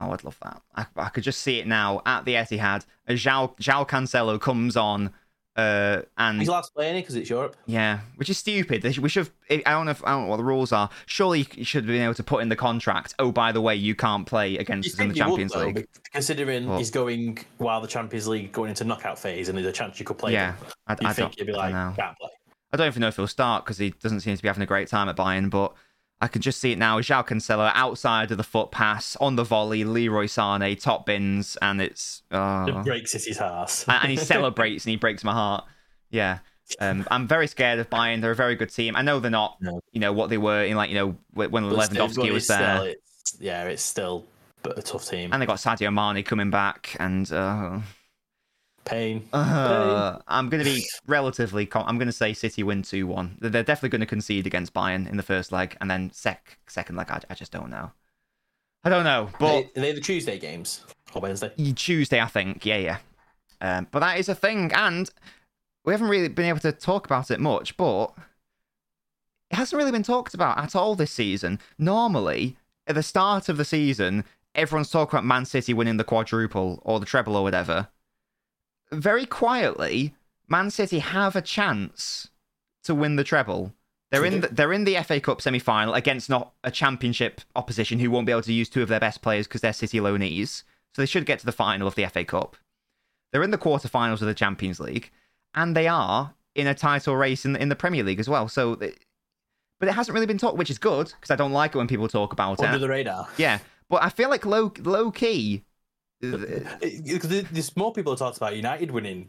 [0.01, 0.63] Oh, I'd love that.
[0.77, 2.85] I, I could just see it now at the Etihad.
[3.07, 5.13] As João, João Cancelo comes on,
[5.59, 7.57] uh, and He's allowed to play any because it's Europe.
[7.67, 8.81] yeah, which is stupid.
[8.81, 9.29] They should, we should.
[9.51, 9.91] Have, I don't know.
[9.91, 10.89] If, I don't know what the rules are.
[11.07, 13.15] Surely you should have been able to put in the contract.
[13.19, 15.67] Oh, by the way, you can't play against us in the he would, Champions though,
[15.67, 15.89] League.
[16.13, 19.99] considering he's going while the Champions League going into knockout phase, and there's a chance
[19.99, 20.33] you could play.
[20.33, 20.67] Yeah, them.
[20.87, 22.31] I, I think you'd be like, don't can't play.
[22.73, 24.67] I don't even know if he'll start because he doesn't seem to be having a
[24.67, 25.51] great time at Bayern.
[25.51, 25.73] But
[26.21, 26.99] I can just see it now.
[27.01, 29.85] João Cancelo outside of the foot pass on the volley.
[29.85, 32.67] Leroy Sane top bins, and it's oh.
[32.67, 33.85] It breaks his heart.
[33.89, 35.65] and, he celebrates and he breaks my heart.
[36.11, 36.39] Yeah.
[36.81, 38.21] Um, I'm very scared of Bayern.
[38.21, 38.95] They're a very good team.
[38.97, 39.81] I know they're not, No.
[39.93, 42.45] you know, what they were in like, you know, when But Lewandowski but was it's
[42.47, 42.89] still- there.
[42.89, 44.25] it's- yeah, it's still
[44.63, 45.33] but a tough team.
[45.33, 47.79] And they got Sadio Mane coming back, and uh,
[48.89, 49.29] Pain.
[49.33, 51.67] uh, I'm going to be relatively.
[51.67, 53.37] Com- I'm going to say City win two one.
[53.41, 56.59] They're they're definitely going to concede against Bayern in the first leg, and then sec
[56.67, 57.11] second leg.
[57.11, 57.93] I, I just don't know.
[58.85, 61.51] I don't know, but Are they, are they the Tuesday games or Wednesday?
[61.75, 62.65] Tuesday, I think.
[62.65, 62.99] Yeah, yeah.
[63.61, 65.11] Um, but that is a thing, and
[65.85, 68.13] we haven't really been able to talk about it much, but
[69.51, 71.59] it hasn't really been talked about at all this season.
[71.77, 74.25] Normally, at the start of the season,
[74.55, 77.89] everyone's talking about Man City winning the quadruple or the treble or whatever.
[78.93, 80.15] Very quietly,
[80.49, 82.29] Man City have a chance
[82.85, 83.75] to win the treble.
[84.11, 87.99] They're in the, they're in the FA Cup semi final against not a championship opposition
[87.99, 90.63] who won't be able to use two of their best players because they're City loanees.
[90.95, 92.57] So they should get to the final of the FA Cup.
[93.31, 95.11] They're in the quarterfinals of the Champions League,
[95.55, 98.49] and they are in a title race in, in the Premier League as well.
[98.49, 101.79] So, but it hasn't really been talked, which is good because I don't like it
[101.79, 102.81] when people talk about Under it.
[102.81, 103.29] the radar.
[103.37, 103.59] Yeah,
[103.91, 105.65] but I feel like low low key.
[106.21, 109.29] Because there's more people who talked about United winning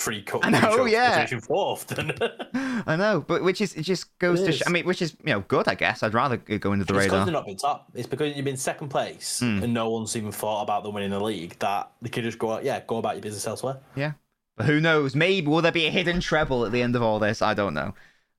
[0.00, 0.46] three cups.
[0.46, 1.26] I know, yeah.
[1.40, 1.86] fourth.
[1.88, 2.12] Than...
[2.86, 4.52] I know, but which is it just goes It to.
[4.52, 5.68] Sh- I mean, which is you know good.
[5.68, 7.24] I guess I'd rather go into the It's because radar.
[7.26, 7.90] they've not been top.
[7.94, 9.62] It's because you've been second place Hmm.
[9.62, 11.58] and no one's even thought about them winning the league.
[11.58, 13.78] That they could just go out, yeah, go about your business elsewhere.
[13.94, 14.12] Yeah.
[14.56, 15.14] But who knows?
[15.14, 17.40] Maybe will there be a hidden treble at the end of all this?
[17.42, 17.94] I don't know.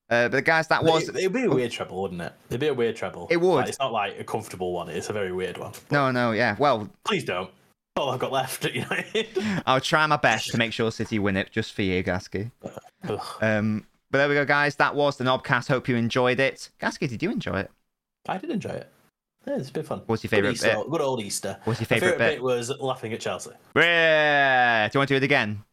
[0.10, 2.34] Uh, but guys, that was It, it'd be a weird treble, wouldn't it?
[2.50, 3.28] It'd be a weird treble.
[3.32, 3.56] It would.
[3.56, 4.90] Like, it's not like a comfortable one.
[4.90, 5.72] It's a very weird one.
[5.90, 6.58] no, no, yeah.
[6.60, 7.50] Well, Please don't.
[7.98, 9.28] All I've got left at United.
[9.66, 12.52] I'll try my best to make sure City win it just for you, Gasky.
[13.42, 14.76] Um, but there we go, guys.
[14.76, 15.68] That was the NobCast.
[15.68, 16.70] Hope you enjoyed it.
[16.80, 17.72] Gasky, did you enjoy it?
[18.28, 18.92] I did enjoy it.
[19.46, 20.04] Yeah, it's been fun.
[20.06, 20.78] What's your favourite bit?
[20.90, 21.58] Good old Easter.
[21.64, 22.36] What's your favourite bit?
[22.36, 23.52] bit was laughing at Chelsea.
[23.76, 24.88] Yeah.
[24.88, 25.64] Do you want to do it again?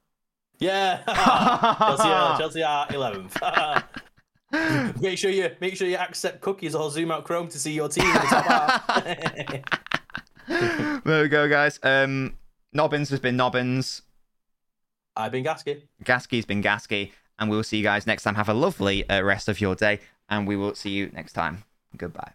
[0.59, 1.03] Yeah.
[1.79, 3.85] Chelsea, are, Chelsea are 11th.
[5.03, 7.89] make sure you make sure you accept cookies or zoom out Chrome to see your
[7.89, 9.63] team in the top half.
[11.05, 11.79] there we go, guys.
[11.83, 12.35] Um,
[12.73, 14.03] Nobbins has been Nobbins.
[15.17, 15.83] I've been Gasky.
[16.05, 17.13] Gasky's been Gasky.
[17.39, 18.35] And we will see you guys next time.
[18.35, 20.01] Have a lovely uh, rest of your day.
[20.29, 21.65] And we will see you next time.
[21.97, 22.33] Goodbye.